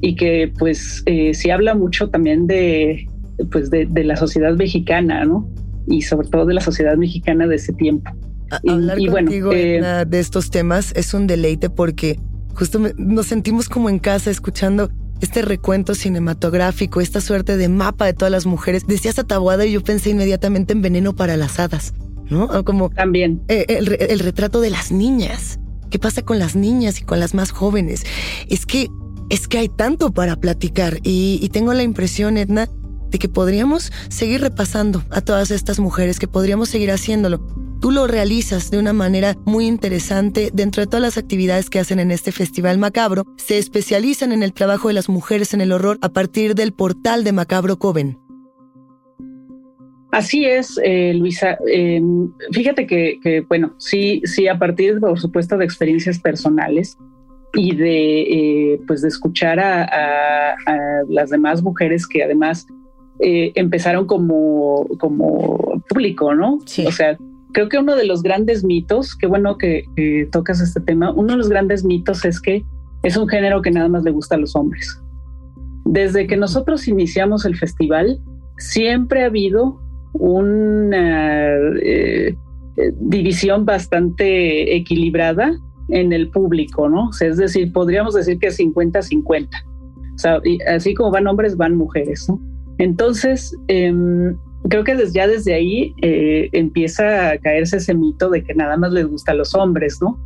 y 0.00 0.14
que 0.14 0.52
pues 0.58 1.02
eh, 1.06 1.34
se 1.34 1.52
habla 1.52 1.74
mucho 1.74 2.08
también 2.08 2.46
de, 2.46 3.06
pues 3.52 3.70
de, 3.70 3.86
de 3.86 4.04
la 4.04 4.16
sociedad 4.16 4.54
mexicana, 4.56 5.24
¿no? 5.24 5.48
Y 5.90 6.02
sobre 6.02 6.28
todo 6.28 6.46
de 6.46 6.54
la 6.54 6.60
sociedad 6.60 6.96
mexicana 6.96 7.46
de 7.46 7.56
ese 7.56 7.72
tiempo. 7.72 8.10
hablar 8.66 8.98
contigo 9.10 9.52
eh, 9.52 9.82
de 10.06 10.20
estos 10.20 10.50
temas 10.50 10.92
es 10.96 11.12
un 11.14 11.26
deleite 11.26 11.70
porque 11.70 12.18
justo 12.54 12.80
nos 12.96 13.26
sentimos 13.26 13.68
como 13.68 13.90
en 13.90 13.98
casa 13.98 14.30
escuchando 14.30 14.90
este 15.20 15.42
recuento 15.42 15.94
cinematográfico, 15.94 17.00
esta 17.00 17.20
suerte 17.20 17.56
de 17.56 17.68
mapa 17.68 18.06
de 18.06 18.14
todas 18.14 18.32
las 18.32 18.46
mujeres. 18.46 18.86
Decías 18.86 19.18
Atabuada 19.18 19.66
y 19.66 19.72
yo 19.72 19.82
pensé 19.82 20.10
inmediatamente 20.10 20.72
en 20.72 20.80
Veneno 20.80 21.14
para 21.14 21.36
las 21.36 21.58
Hadas, 21.58 21.92
¿no? 22.30 22.64
Como 22.64 22.88
también 22.90 23.42
eh, 23.48 23.66
el, 23.68 24.18
retrato 24.20 24.60
de 24.60 24.70
las 24.70 24.92
niñas. 24.92 25.58
¿Qué 25.90 25.98
pasa 25.98 26.22
con 26.22 26.38
las 26.38 26.56
niñas 26.56 27.00
y 27.00 27.04
con 27.04 27.20
las 27.20 27.34
más 27.34 27.50
jóvenes? 27.50 28.04
Es 28.48 28.64
que 28.64 28.88
es 29.28 29.46
que 29.46 29.58
hay 29.58 29.68
tanto 29.68 30.12
para 30.12 30.36
platicar 30.36 30.98
y, 31.02 31.38
y 31.42 31.48
tengo 31.50 31.72
la 31.72 31.82
impresión, 31.82 32.36
Edna, 32.36 32.68
de 33.10 33.18
que 33.18 33.28
podríamos 33.28 33.92
seguir 34.08 34.40
repasando 34.40 35.02
a 35.10 35.20
todas 35.20 35.50
estas 35.50 35.80
mujeres, 35.80 36.18
que 36.18 36.28
podríamos 36.28 36.68
seguir 36.68 36.90
haciéndolo. 36.90 37.40
Tú 37.80 37.90
lo 37.90 38.06
realizas 38.06 38.70
de 38.70 38.78
una 38.78 38.92
manera 38.92 39.36
muy 39.46 39.66
interesante 39.66 40.50
dentro 40.52 40.82
de 40.82 40.86
todas 40.86 41.02
las 41.02 41.18
actividades 41.18 41.70
que 41.70 41.78
hacen 41.78 41.98
en 41.98 42.10
este 42.10 42.30
Festival 42.30 42.76
Macabro. 42.78 43.24
Se 43.36 43.58
especializan 43.58 44.32
en 44.32 44.42
el 44.42 44.52
trabajo 44.52 44.88
de 44.88 44.94
las 44.94 45.08
mujeres 45.08 45.54
en 45.54 45.62
el 45.62 45.72
horror 45.72 45.98
a 46.02 46.10
partir 46.10 46.54
del 46.54 46.72
portal 46.72 47.24
de 47.24 47.32
Macabro 47.32 47.78
Coven. 47.78 48.18
Así 50.12 50.44
es, 50.44 50.78
eh, 50.82 51.14
Luisa. 51.14 51.56
Em, 51.68 52.32
fíjate 52.52 52.86
que, 52.86 53.44
bueno, 53.48 53.74
sí, 53.78 54.20
sí, 54.24 54.48
a 54.48 54.58
partir, 54.58 54.98
por 54.98 55.18
supuesto, 55.20 55.56
de 55.56 55.64
experiencias 55.64 56.18
personales 56.18 56.98
y 57.54 57.76
de, 57.76 58.20
eh, 58.22 58.80
pues, 58.86 59.02
de 59.02 59.08
escuchar 59.08 59.60
a, 59.60 60.56
las 61.08 61.30
demás 61.30 61.62
mujeres 61.62 62.06
que 62.06 62.22
además 62.22 62.66
eh, 63.22 63.52
empezaron 63.54 64.06
como, 64.06 64.86
como 64.98 65.82
público, 65.88 66.34
¿no? 66.34 66.58
Sí. 66.66 66.86
O 66.86 66.92
sea, 66.92 67.18
creo 67.52 67.68
que 67.68 67.78
uno 67.78 67.96
de 67.96 68.06
los 68.06 68.22
grandes 68.22 68.64
mitos, 68.64 69.16
qué 69.16 69.26
bueno 69.26 69.58
que, 69.58 69.84
que 69.96 70.28
tocas 70.30 70.60
este 70.60 70.80
tema, 70.80 71.12
uno 71.12 71.32
de 71.32 71.38
los 71.38 71.48
grandes 71.48 71.84
mitos 71.84 72.24
es 72.24 72.40
que 72.40 72.64
es 73.02 73.16
un 73.16 73.28
género 73.28 73.62
que 73.62 73.70
nada 73.70 73.88
más 73.88 74.04
le 74.04 74.10
gusta 74.10 74.34
a 74.34 74.38
los 74.38 74.54
hombres. 74.56 75.00
Desde 75.84 76.26
que 76.26 76.36
nosotros 76.36 76.86
iniciamos 76.88 77.44
el 77.44 77.56
festival, 77.56 78.20
siempre 78.58 79.22
ha 79.22 79.26
habido 79.26 79.80
una 80.12 81.56
eh, 81.82 82.34
división 83.00 83.64
bastante 83.64 84.76
equilibrada 84.76 85.52
en 85.88 86.12
el 86.12 86.30
público, 86.30 86.88
¿no? 86.88 87.10
es 87.20 87.36
decir, 87.36 87.72
podríamos 87.72 88.14
decir 88.14 88.38
que 88.38 88.48
50-50. 88.48 89.48
O 90.14 90.18
sea, 90.18 90.40
así 90.68 90.94
como 90.94 91.10
van 91.10 91.26
hombres, 91.26 91.56
van 91.56 91.76
mujeres, 91.76 92.28
¿no? 92.28 92.40
Entonces, 92.80 93.54
em, 93.68 94.34
creo 94.70 94.84
que 94.84 94.96
desde, 94.96 95.12
ya 95.12 95.26
desde 95.26 95.52
ahí 95.52 95.94
eh, 96.00 96.48
empieza 96.52 97.30
a 97.30 97.38
caerse 97.38 97.76
ese 97.76 97.94
mito 97.94 98.30
de 98.30 98.42
que 98.42 98.54
nada 98.54 98.78
más 98.78 98.90
les 98.92 99.06
gusta 99.06 99.32
a 99.32 99.34
los 99.34 99.54
hombres, 99.54 99.98
¿no? 100.00 100.18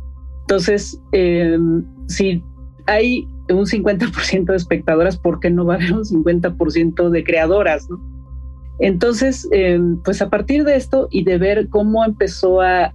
Entonces, 0.43 1.01
em, 1.11 1.83
si 2.07 2.41
hay 2.87 3.27
un 3.49 3.65
50% 3.65 4.53
de 4.53 4.57
espectadoras, 4.57 5.17
¿por 5.17 5.41
qué 5.41 5.49
no 5.49 5.65
va 5.65 5.73
a 5.73 5.77
haber 5.77 5.91
un 5.91 6.05
50% 6.05 7.09
de 7.09 7.25
creadoras, 7.25 7.89
¿no? 7.89 7.99
Entonces, 8.79 9.49
em, 9.51 10.01
pues 10.03 10.21
a 10.21 10.29
partir 10.29 10.63
de 10.63 10.77
esto 10.77 11.09
y 11.11 11.25
de 11.25 11.37
ver 11.37 11.67
cómo 11.67 12.05
empezó 12.05 12.61
a, 12.61 12.93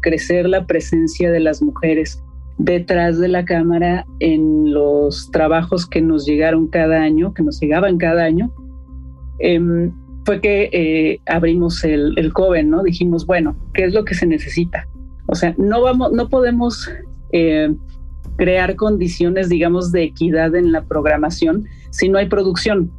crecer 0.00 0.48
la 0.48 0.66
presencia 0.66 1.30
de 1.30 1.40
las 1.40 1.62
mujeres 1.62 2.22
detrás 2.58 3.18
de 3.20 3.28
la 3.28 3.44
cámara 3.44 4.04
en 4.18 4.72
los 4.72 5.30
trabajos 5.30 5.86
que 5.86 6.00
nos 6.00 6.26
llegaron 6.26 6.66
cada 6.66 7.02
año, 7.02 7.34
que 7.34 7.44
nos 7.44 7.60
llegaban 7.60 7.98
cada 7.98 8.24
año, 8.24 8.52
em, 9.38 9.92
fue 10.24 10.40
que 10.40 10.70
eh, 10.72 11.20
abrimos 11.26 11.84
el, 11.84 12.14
el 12.16 12.32
Coven, 12.32 12.70
¿no? 12.70 12.82
Dijimos, 12.82 13.26
bueno, 13.26 13.56
¿qué 13.74 13.84
es 13.84 13.94
lo 13.94 14.04
que 14.04 14.14
se 14.14 14.26
necesita? 14.26 14.88
O 15.26 15.34
sea, 15.34 15.54
no 15.58 15.82
vamos, 15.82 16.12
no 16.12 16.28
podemos 16.28 16.90
eh, 17.32 17.74
crear 18.36 18.76
condiciones, 18.76 19.48
digamos, 19.48 19.92
de 19.92 20.04
equidad 20.04 20.54
en 20.54 20.72
la 20.72 20.84
programación 20.84 21.66
si 21.90 22.08
no 22.08 22.18
hay 22.18 22.26
producción. 22.26 22.90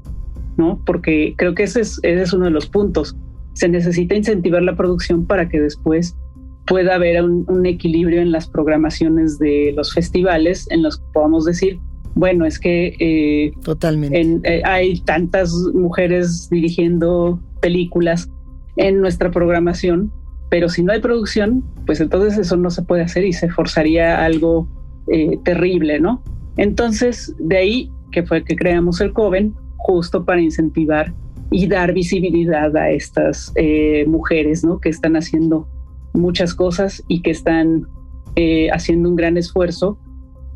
¿no? 0.58 0.82
Porque 0.86 1.36
creo 1.38 1.54
que 1.56 1.64
ese 1.64 1.82
es, 1.82 2.34
uno 2.34 2.46
de 2.46 2.52
los 2.52 2.68
puntos. 2.68 3.16
Se 3.54 3.70
necesita 3.70 4.16
incentivar 4.16 4.64
la 4.64 4.76
producción 4.76 5.26
para 5.26 5.48
que 5.48 5.62
después 5.62 6.18
pueda 6.66 6.96
haber 6.96 7.24
un, 7.24 7.66
equilibrio 7.66 8.22
en 8.22 8.32
las 8.32 8.48
programaciones 8.48 9.40
de 9.40 9.74
los 9.76 9.94
festivales 9.94 10.68
en 10.72 10.84
los 10.84 10.98
que 10.98 11.06
podamos 11.14 11.46
decir, 11.46 11.80
bueno, 12.18 12.46
es 12.46 12.60
que 12.60 12.96
eh, 13.00 13.52
totalmente 13.64 14.40
eh, 14.44 14.62
hay 14.66 15.00
tantas 15.02 15.54
mujeres 15.74 16.50
dirigiendo 16.50 17.40
películas 17.62 18.30
en 18.76 19.02
nuestra 19.02 19.32
programación, 19.32 20.12
pero 20.50 20.70
si 20.70 20.84
no 20.84 20.94
hay 20.94 21.00
producción, 21.00 21.64
pues 21.86 22.02
entonces 22.02 22.38
eso 22.38 22.58
no 22.58 22.70
se 22.70 22.82
puede 22.84 23.04
hacer 23.04 23.26
y 23.26 23.34
se 23.34 23.50
forzaría 23.50 24.24
algo 24.24 24.68
eh, 25.12 25.38
terrible, 25.44 26.00
¿no? 26.00 26.24
Entonces, 26.58 27.36
de 27.40 27.58
ahí 27.58 27.92
que 28.12 28.24
fue 28.24 28.44
que 28.44 28.56
creamos 28.56 29.02
el 29.02 29.14
Coven, 29.14 29.54
justo 29.78 30.26
para 30.26 30.42
incentivar 30.42 31.14
y 31.52 31.68
dar 31.68 31.94
visibilidad 31.94 32.76
a 32.76 32.90
estas 32.90 33.54
eh, 33.56 34.06
mujeres 34.08 34.64
¿no? 34.64 34.80
que 34.80 34.90
están 34.90 35.16
haciendo 35.16 35.68
muchas 36.14 36.54
cosas 36.54 37.04
y 37.08 37.22
que 37.22 37.32
están 37.32 37.88
eh, 38.36 38.70
haciendo 38.72 39.10
un 39.10 39.16
gran 39.16 39.38
esfuerzo 39.38 39.98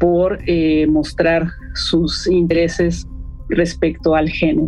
por 0.02 0.40
eh, 0.48 0.88
mostrar 0.88 1.48
sus 1.76 2.28
intereses 2.28 3.08
respecto 3.48 4.16
al 4.16 4.28
género. 4.30 4.68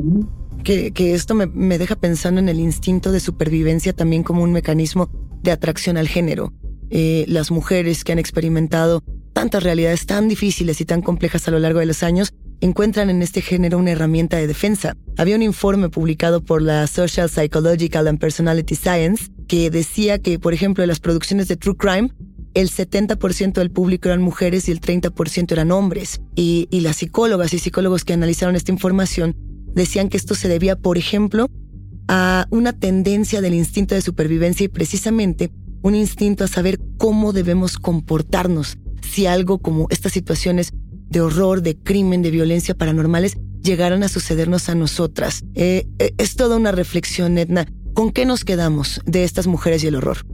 Que, 0.63 0.93
esto 0.95 1.35
me, 1.35 1.47
me, 1.47 1.77
deja 1.77 1.97
pensando 1.97 2.39
en 2.39 2.47
el 2.47 2.59
instinto 2.59 3.11
de 3.11 3.19
supervivencia 3.19 3.91
también 3.91 4.23
como 4.23 4.43
un 4.43 4.53
mecanismo 4.53 5.09
de 5.41 5.51
atracción 5.51 5.97
al 5.97 6.07
género. 6.07 6.53
las 6.89 7.51
mujeres 7.51 8.03
que 8.05 8.13
han 8.13 8.19
experimentado 8.19 9.03
tantas 9.33 9.63
realidades 9.63 10.05
tan 10.05 10.29
difíciles 10.29 10.79
y 10.79 10.85
tan 10.85 11.01
complejas 11.01 11.47
a 11.47 11.51
lo 11.51 11.59
largo 11.59 11.79
de 11.79 11.87
los 11.87 12.03
años 12.03 12.33
encuentran 12.61 13.09
en 13.09 13.21
este 13.21 13.41
género 13.41 13.77
una 13.77 13.91
herramienta 13.91 14.37
de 14.37 14.47
defensa. 14.47 14.95
Había 15.17 15.35
un 15.35 15.41
informe 15.41 15.89
publicado 15.89 16.41
por 16.41 16.61
la 16.61 16.87
Social 16.87 17.29
Psychological 17.29 18.07
and 18.07 18.19
Personality 18.19 18.75
Science 18.75 19.29
que 19.47 19.69
decía 19.69 20.19
que, 20.19 20.39
por 20.39 20.53
ejemplo, 20.53 20.83
en 20.83 20.87
las 20.87 21.01
producciones 21.01 21.49
de 21.49 21.57
True 21.57 21.75
Crime, 21.75 22.09
el 22.53 22.69
70% 22.69 23.53
del 23.53 23.71
público 23.71 24.09
eran 24.09 24.21
mujeres 24.21 24.67
y 24.67 24.71
el 24.71 24.81
30% 24.81 25.51
eran 25.51 25.71
hombres. 25.71 26.21
Y, 26.35 26.67
las 26.71 26.97
psicólogas 26.97 27.53
y 27.53 27.59
psicólogos 27.59 28.03
que 28.03 28.13
analizaron 28.13 28.55
esta 28.55 28.71
información 28.71 29.35
decían 29.73 30.09
que 30.09 30.17
esto 30.17 30.35
se 30.35 30.47
debía, 30.47 30.75
por 30.75 30.97
ejemplo, 30.97 31.47
a 32.07 32.47
una 32.49 32.73
tendencia 32.73 33.41
del 33.41 33.53
instinto 33.53 33.95
de 33.95 34.01
supervivencia 34.01 34.65
y 34.65 34.69
precisamente 34.69 35.51
un 35.81 35.95
instinto 35.95 36.43
a 36.43 36.47
saber 36.47 36.79
cómo 36.97 37.33
debemos 37.33 37.77
comportarnos 37.77 38.77
si 39.01 39.25
algo 39.25 39.59
como 39.59 39.87
estas 39.89 40.11
situaciones 40.11 40.71
de 41.09 41.21
horror, 41.21 41.61
de 41.61 41.75
crimen, 41.77 42.21
de 42.21 42.31
violencia 42.31 42.75
paranormales 42.75 43.37
llegaran 43.61 44.03
a 44.03 44.09
sucedernos 44.09 44.69
a 44.69 44.75
nosotras. 44.75 45.43
Eh, 45.55 45.87
eh, 45.99 46.13
es 46.17 46.35
toda 46.35 46.57
una 46.57 46.71
reflexión, 46.71 47.37
Edna. 47.37 47.65
¿Con 47.93 48.11
qué 48.11 48.25
nos 48.25 48.43
quedamos 48.43 49.01
de 49.05 49.23
estas 49.23 49.47
mujeres 49.47 49.83
y 49.83 49.87
el 49.87 49.95
horror? 49.95 50.25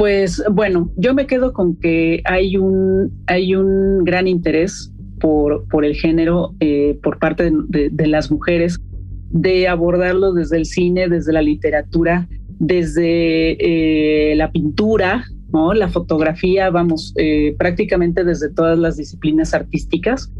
Pues 0.00 0.42
bueno, 0.50 0.90
yo 0.96 1.12
me 1.12 1.26
quedo 1.26 1.52
con 1.52 1.76
que 1.76 2.22
hay 2.24 2.56
un, 2.56 3.22
hay 3.26 3.54
un 3.54 4.02
gran 4.02 4.26
interés 4.26 4.90
por, 5.20 5.68
por 5.68 5.84
el 5.84 5.94
género 5.94 6.54
eh, 6.58 6.98
por 7.02 7.18
parte 7.18 7.52
de, 7.68 8.06
las 8.06 8.30
mujeres 8.30 8.80
de 9.28 9.68
abordarlo 9.68 10.32
desde 10.32 10.56
el 10.56 10.64
cine, 10.64 11.06
desde 11.06 11.34
la 11.34 11.42
literatura, 11.42 12.26
desde 12.58 14.34
la 14.36 14.50
pintura, 14.50 15.22
¿no? 15.52 15.74
La 15.74 15.90
fotografía, 15.90 16.70
vamos, 16.70 17.12
eh, 17.18 17.54
prácticamente 17.58 18.24
desde 18.24 18.48
todas 18.48 18.78
las 18.78 18.96
disciplinas 18.96 19.52
artísticas. 19.52 20.32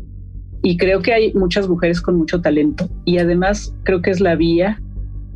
Y 0.62 0.78
creo 0.78 1.02
que 1.02 1.12
hay 1.12 1.34
muchas 1.34 1.68
mujeres 1.68 2.00
con 2.00 2.16
mucho 2.16 2.40
talento. 2.40 2.88
Y 3.04 3.18
además 3.18 3.74
creo 3.82 4.00
que 4.00 4.10
es 4.10 4.20
la 4.20 4.36
vía 4.36 4.80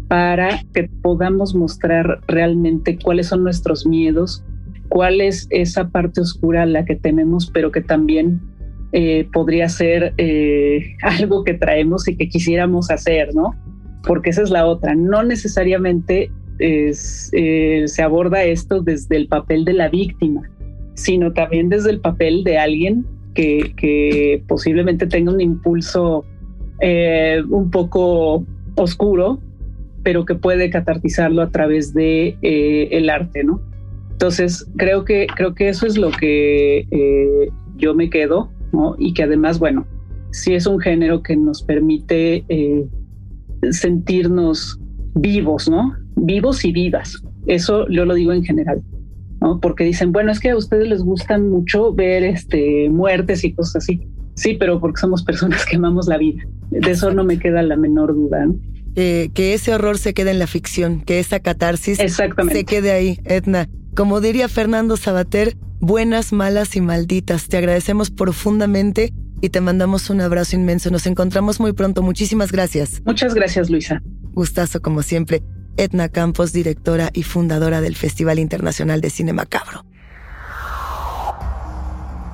para 0.09 0.63
que 0.73 0.89
podamos 1.03 1.55
mostrar 1.55 2.21
realmente 2.29 2.99
cuáles 3.03 3.29
son 3.29 3.43
nuestros 3.43 3.87
miedos, 3.87 4.45
cuál 4.89 5.21
es 5.21 5.47
esa 5.51 5.89
parte 5.89 6.21
oscura 6.21 6.67
la 6.67 6.85
que 6.85 6.97
tenemos, 6.97 7.51
pero 7.51 7.73
que 7.73 7.81
también 7.81 8.41
eh, 8.97 9.27
podría 9.33 9.69
ser 9.69 10.15
eh, 10.19 10.95
algo 11.03 11.43
que 11.43 11.55
traemos 11.55 12.07
y 12.07 12.17
que 12.17 12.29
quisiéramos 12.29 12.93
hacer, 12.93 13.35
¿no? 13.35 13.57
Porque 14.07 14.31
esa 14.31 14.43
es 14.43 14.51
la 14.51 14.67
otra. 14.67 14.95
No 14.95 15.25
necesariamente 15.25 16.31
es, 16.61 17.29
eh, 17.33 17.85
se 17.87 18.03
aborda 18.03 18.45
esto 18.45 18.83
desde 18.83 19.17
el 19.17 19.27
papel 19.27 19.65
de 19.65 19.73
la 19.73 19.89
víctima, 19.89 20.43
sino 20.95 21.33
también 21.33 21.71
desde 21.71 21.91
el 21.91 22.01
papel 22.01 22.45
de 22.45 22.59
alguien 22.59 23.05
que, 23.35 24.45
posiblemente 24.47 25.09
tenga 25.09 25.33
un 25.33 25.41
impulso 25.41 26.25
un 27.51 27.71
poco 27.71 28.45
oscuro, 28.77 29.41
pero 30.05 30.25
que 30.25 30.37
puede 30.37 30.71
catartizarlo 30.71 31.43
a 31.43 31.51
través 31.51 31.95
de 31.95 32.39
eh, 32.43 32.89
el 32.93 33.11
arte, 33.11 33.43
¿no? 33.43 33.61
Entonces 34.13 34.65
creo 34.77 35.05
que 35.05 35.27
creo 35.35 35.55
que 35.55 35.69
eso 35.69 35.87
es 35.87 35.99
lo 35.99 36.13
que 36.13 36.87
yo 37.77 37.95
me 37.95 38.11
quedo, 38.11 38.51
¿no? 38.73 38.95
Y 38.99 39.13
que 39.15 39.25
además, 39.25 39.59
bueno, 39.59 39.87
sí 40.31 40.55
es 40.55 40.67
un 40.67 40.79
género 40.79 41.23
que 41.23 41.37
nos 41.37 41.63
permite 41.63 42.45
sentirnos 43.73 44.79
vivos, 45.15 45.69
¿no? 45.69 45.95
vivos 46.17 46.65
y 46.65 46.73
vivas. 46.73 47.23
Eso 47.47 47.87
yo 47.89 48.05
lo 48.05 48.15
digo 48.15 48.33
en 48.33 48.45
general, 48.45 48.83
¿no? 49.41 49.61
Porque 49.61 49.85
dicen, 49.85 50.13
bueno, 50.13 50.33
es 50.33 50.41
que 50.41 50.51
a 50.51 50.57
ustedes 50.57 50.89
les 50.89 51.03
gusta 51.03 51.39
mucho 51.39 51.93
ver 51.93 52.25
este, 52.25 52.89
muertes 52.91 53.45
y 53.45 53.53
cosas 53.53 53.77
así. 53.77 54.01
Sí, 54.35 54.57
pero 54.59 54.81
porque 54.81 55.01
somos 55.01 55.23
personas 55.23 55.65
que 55.65 55.77
amamos 55.77 56.09
la 56.09 56.19
vida. 56.19 56.43
De 56.71 56.91
eso 56.91 57.13
no 57.13 57.25
me 57.25 57.39
queda 57.39 57.63
la 57.63 57.77
menor 57.77 58.15
duda. 58.15 58.49
Que 58.95 59.55
ese 59.55 59.75
horror 59.75 59.99
se 59.99 60.15
quede 60.15 60.31
en 60.31 60.39
la 60.39 60.47
ficción, 60.47 61.01
que 61.01 61.19
esa 61.19 61.41
catarsis 61.41 61.99
se 61.99 62.65
quede 62.65 62.93
ahí, 62.93 63.19
Edna. 63.25 63.69
Como 63.95 64.21
diría 64.21 64.49
Fernando 64.49 64.97
Sabater, 64.97 65.57
buenas, 65.81 66.33
malas 66.33 66.77
y 66.77 66.81
malditas. 66.81 67.49
Te 67.49 67.57
agradecemos 67.57 68.11
profundamente 68.11 69.13
y 69.41 69.51
te 69.51 69.61
mandamos 69.61 70.11
un 70.11 70.21
abrazo 70.21 70.57
inmenso. 70.57 70.91
Nos 70.91 71.07
encontramos 71.07 71.61
muy 71.61 71.73
pronto. 71.73 72.03
Muchísimas 72.03 72.51
gracias. 72.51 73.03
Muchas 73.05 73.35
gracias, 73.35 73.71
Luisa. 73.71 74.03
Gustazo 74.33 74.81
como 74.81 75.03
siempre. 75.03 75.43
Edna 75.77 76.09
Campos, 76.09 76.53
directora 76.53 77.11
y 77.13 77.25
fundadora 77.25 77.81
del 77.81 77.97
Festival 77.97 78.39
Internacional 78.39 79.01
de 79.01 79.11
Cine 79.11 79.33
Macabro. 79.33 79.85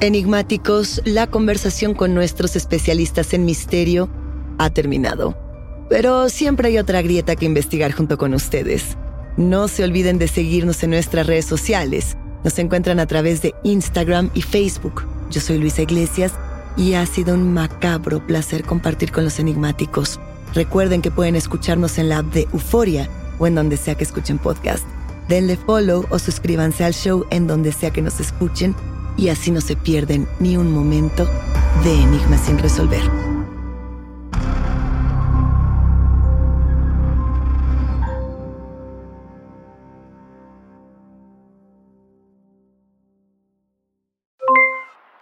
Enigmáticos, 0.00 1.02
la 1.04 1.26
conversación 1.26 1.94
con 1.94 2.14
nuestros 2.14 2.56
especialistas 2.56 3.34
en 3.34 3.44
misterio 3.44 4.10
ha 4.58 4.70
terminado. 4.70 5.49
Pero 5.90 6.28
siempre 6.28 6.68
hay 6.68 6.78
otra 6.78 7.02
grieta 7.02 7.34
que 7.34 7.44
investigar 7.44 7.90
junto 7.90 8.16
con 8.16 8.32
ustedes. 8.32 8.96
No 9.36 9.66
se 9.66 9.82
olviden 9.82 10.18
de 10.18 10.28
seguirnos 10.28 10.82
en 10.84 10.90
nuestras 10.90 11.26
redes 11.26 11.46
sociales. 11.46 12.16
Nos 12.44 12.56
encuentran 12.60 13.00
a 13.00 13.06
través 13.06 13.42
de 13.42 13.54
Instagram 13.64 14.30
y 14.32 14.42
Facebook. 14.42 15.04
Yo 15.30 15.40
soy 15.40 15.58
Luisa 15.58 15.82
Iglesias 15.82 16.32
y 16.76 16.94
ha 16.94 17.04
sido 17.06 17.34
un 17.34 17.52
macabro 17.52 18.24
placer 18.24 18.62
compartir 18.62 19.10
con 19.10 19.24
los 19.24 19.40
enigmáticos. 19.40 20.20
Recuerden 20.54 21.02
que 21.02 21.10
pueden 21.10 21.34
escucharnos 21.34 21.98
en 21.98 22.08
la 22.08 22.18
app 22.18 22.26
de 22.26 22.46
Euforia 22.52 23.08
o 23.40 23.48
en 23.48 23.56
donde 23.56 23.76
sea 23.76 23.96
que 23.96 24.04
escuchen 24.04 24.38
podcast. 24.38 24.84
Denle 25.28 25.56
follow 25.56 26.06
o 26.10 26.20
suscríbanse 26.20 26.84
al 26.84 26.94
show 26.94 27.26
en 27.30 27.48
donde 27.48 27.72
sea 27.72 27.90
que 27.90 28.00
nos 28.00 28.20
escuchen 28.20 28.76
y 29.16 29.28
así 29.28 29.50
no 29.50 29.60
se 29.60 29.74
pierden 29.74 30.28
ni 30.38 30.56
un 30.56 30.72
momento 30.72 31.28
de 31.82 31.92
enigmas 31.92 32.42
sin 32.42 32.58
resolver. 32.58 33.29